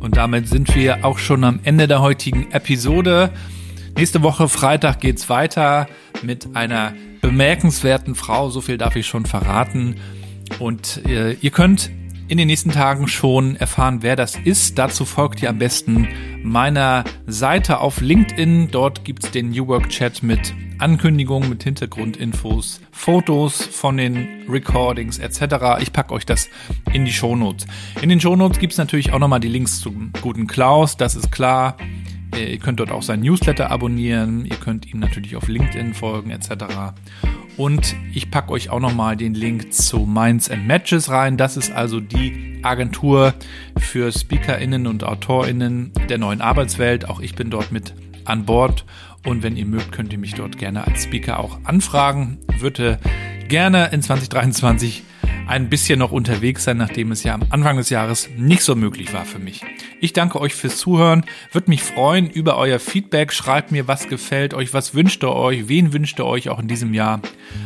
Und 0.00 0.16
damit 0.16 0.48
sind 0.48 0.74
wir 0.74 1.04
auch 1.04 1.18
schon 1.18 1.44
am 1.44 1.60
Ende 1.64 1.88
der 1.88 2.00
heutigen 2.00 2.50
Episode. 2.52 3.30
Nächste 3.96 4.22
Woche 4.22 4.48
Freitag 4.48 5.00
geht's 5.00 5.28
weiter 5.28 5.86
mit 6.22 6.54
einer 6.54 6.94
bemerkenswerten 7.20 8.14
Frau, 8.14 8.50
so 8.50 8.60
viel 8.60 8.78
darf 8.78 8.96
ich 8.96 9.06
schon 9.06 9.26
verraten. 9.26 9.96
Und 10.58 11.04
äh, 11.06 11.32
ihr 11.34 11.50
könnt 11.50 11.90
in 12.28 12.38
den 12.38 12.46
nächsten 12.46 12.70
Tagen 12.70 13.08
schon 13.08 13.56
erfahren, 13.56 13.98
wer 14.02 14.16
das 14.16 14.36
ist. 14.36 14.78
Dazu 14.78 15.04
folgt 15.04 15.42
ihr 15.42 15.50
am 15.50 15.58
besten 15.58 16.08
meiner 16.42 17.04
Seite 17.26 17.80
auf 17.80 18.00
LinkedIn. 18.00 18.70
Dort 18.70 19.04
gibt's 19.04 19.30
den 19.30 19.50
New 19.50 19.66
Work 19.66 19.90
Chat 19.90 20.22
mit 20.22 20.54
Ankündigungen, 20.78 21.48
mit 21.48 21.62
Hintergrundinfos, 21.62 22.80
Fotos 22.90 23.62
von 23.64 23.98
den 23.98 24.26
Recordings 24.48 25.18
etc. 25.18 25.80
Ich 25.80 25.92
packe 25.92 26.14
euch 26.14 26.26
das 26.26 26.48
in 26.92 27.04
die 27.04 27.12
Shownotes. 27.12 27.66
In 28.00 28.08
den 28.08 28.20
Shownotes 28.20 28.58
gibt's 28.58 28.78
natürlich 28.78 29.12
auch 29.12 29.18
nochmal 29.18 29.40
die 29.40 29.48
Links 29.48 29.80
zum 29.80 30.12
guten 30.22 30.46
Klaus, 30.46 30.96
das 30.96 31.14
ist 31.14 31.30
klar. 31.30 31.76
Ihr 32.38 32.58
könnt 32.58 32.80
dort 32.80 32.90
auch 32.90 33.02
sein 33.02 33.20
Newsletter 33.20 33.70
abonnieren. 33.70 34.46
Ihr 34.46 34.56
könnt 34.56 34.92
ihm 34.92 35.00
natürlich 35.00 35.36
auf 35.36 35.48
LinkedIn 35.48 35.94
folgen 35.94 36.30
etc. 36.30 36.94
Und 37.56 37.94
ich 38.14 38.30
packe 38.30 38.52
euch 38.52 38.70
auch 38.70 38.80
nochmal 38.80 39.16
den 39.16 39.34
Link 39.34 39.72
zu 39.72 40.00
Minds 40.00 40.50
and 40.50 40.66
Matches 40.66 41.10
rein. 41.10 41.36
Das 41.36 41.56
ist 41.56 41.70
also 41.70 42.00
die 42.00 42.60
Agentur 42.62 43.34
für 43.76 44.10
SpeakerInnen 44.10 44.86
und 44.86 45.04
AutorInnen 45.04 45.92
der 46.08 46.18
neuen 46.18 46.40
Arbeitswelt. 46.40 47.08
Auch 47.08 47.20
ich 47.20 47.34
bin 47.34 47.50
dort 47.50 47.72
mit 47.72 47.94
an 48.24 48.44
Bord. 48.46 48.84
Und 49.26 49.42
wenn 49.42 49.56
ihr 49.56 49.66
mögt, 49.66 49.92
könnt 49.92 50.12
ihr 50.12 50.18
mich 50.18 50.34
dort 50.34 50.58
gerne 50.58 50.86
als 50.86 51.04
Speaker 51.04 51.38
auch 51.38 51.58
anfragen. 51.64 52.38
Würde 52.58 52.98
gerne 53.48 53.90
in 53.92 54.02
2023 54.02 55.04
ein 55.52 55.68
bisschen 55.68 55.98
noch 55.98 56.12
unterwegs 56.12 56.64
sein, 56.64 56.78
nachdem 56.78 57.12
es 57.12 57.24
ja 57.24 57.34
am 57.34 57.42
Anfang 57.50 57.76
des 57.76 57.90
Jahres 57.90 58.30
nicht 58.38 58.62
so 58.62 58.74
möglich 58.74 59.12
war 59.12 59.26
für 59.26 59.38
mich. 59.38 59.60
Ich 60.00 60.14
danke 60.14 60.40
euch 60.40 60.54
fürs 60.54 60.78
Zuhören, 60.78 61.26
würde 61.52 61.68
mich 61.68 61.82
freuen 61.82 62.30
über 62.30 62.56
euer 62.56 62.78
Feedback. 62.78 63.34
Schreibt 63.34 63.70
mir, 63.70 63.86
was 63.86 64.08
gefällt 64.08 64.54
euch, 64.54 64.72
was 64.72 64.94
wünscht 64.94 65.22
ihr 65.22 65.34
euch, 65.34 65.68
wen 65.68 65.92
wünscht 65.92 66.18
ihr 66.18 66.24
euch 66.24 66.48
auch 66.48 66.58
in 66.58 66.68
diesem 66.68 66.94
Jahr. 66.94 67.20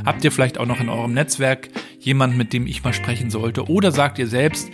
Habt 0.05 0.25
ihr 0.25 0.33
vielleicht 0.33 0.59
auch 0.59 0.66
noch 0.66 0.81
in 0.81 0.88
eurem 0.88 1.14
Netzwerk 1.14 1.68
jemanden, 2.01 2.37
mit 2.37 2.53
dem 2.53 2.66
ich 2.66 2.83
mal 2.83 2.92
sprechen 2.92 3.31
sollte? 3.31 3.68
Oder 3.68 3.92
sagt 3.92 4.18
ihr 4.18 4.27
selbst, 4.27 4.68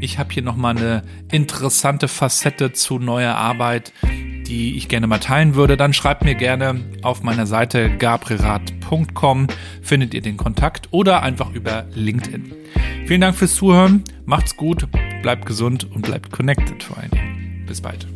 ich 0.00 0.18
habe 0.18 0.32
hier 0.32 0.42
nochmal 0.42 0.76
eine 0.76 1.02
interessante 1.30 2.08
Facette 2.08 2.72
zu 2.72 2.98
neuer 2.98 3.36
Arbeit, 3.36 3.92
die 4.50 4.76
ich 4.76 4.88
gerne 4.88 5.06
mal 5.06 5.18
teilen 5.18 5.54
würde, 5.54 5.76
dann 5.76 5.92
schreibt 5.92 6.24
mir 6.24 6.34
gerne 6.34 6.80
auf 7.02 7.22
meiner 7.22 7.46
Seite 7.46 7.96
gabrielrad.com, 7.96 9.46
findet 9.80 10.12
ihr 10.12 10.20
den 10.20 10.36
Kontakt 10.36 10.88
oder 10.90 11.22
einfach 11.22 11.52
über 11.52 11.86
LinkedIn. 11.94 12.52
Vielen 13.06 13.20
Dank 13.20 13.36
fürs 13.36 13.54
Zuhören, 13.54 14.02
macht's 14.26 14.56
gut, 14.56 14.88
bleibt 15.22 15.46
gesund 15.46 15.88
und 15.94 16.02
bleibt 16.02 16.32
connected 16.32 16.82
vor 16.82 16.98
allen 16.98 17.10
Dingen. 17.10 17.64
Bis 17.66 17.80
bald. 17.80 18.06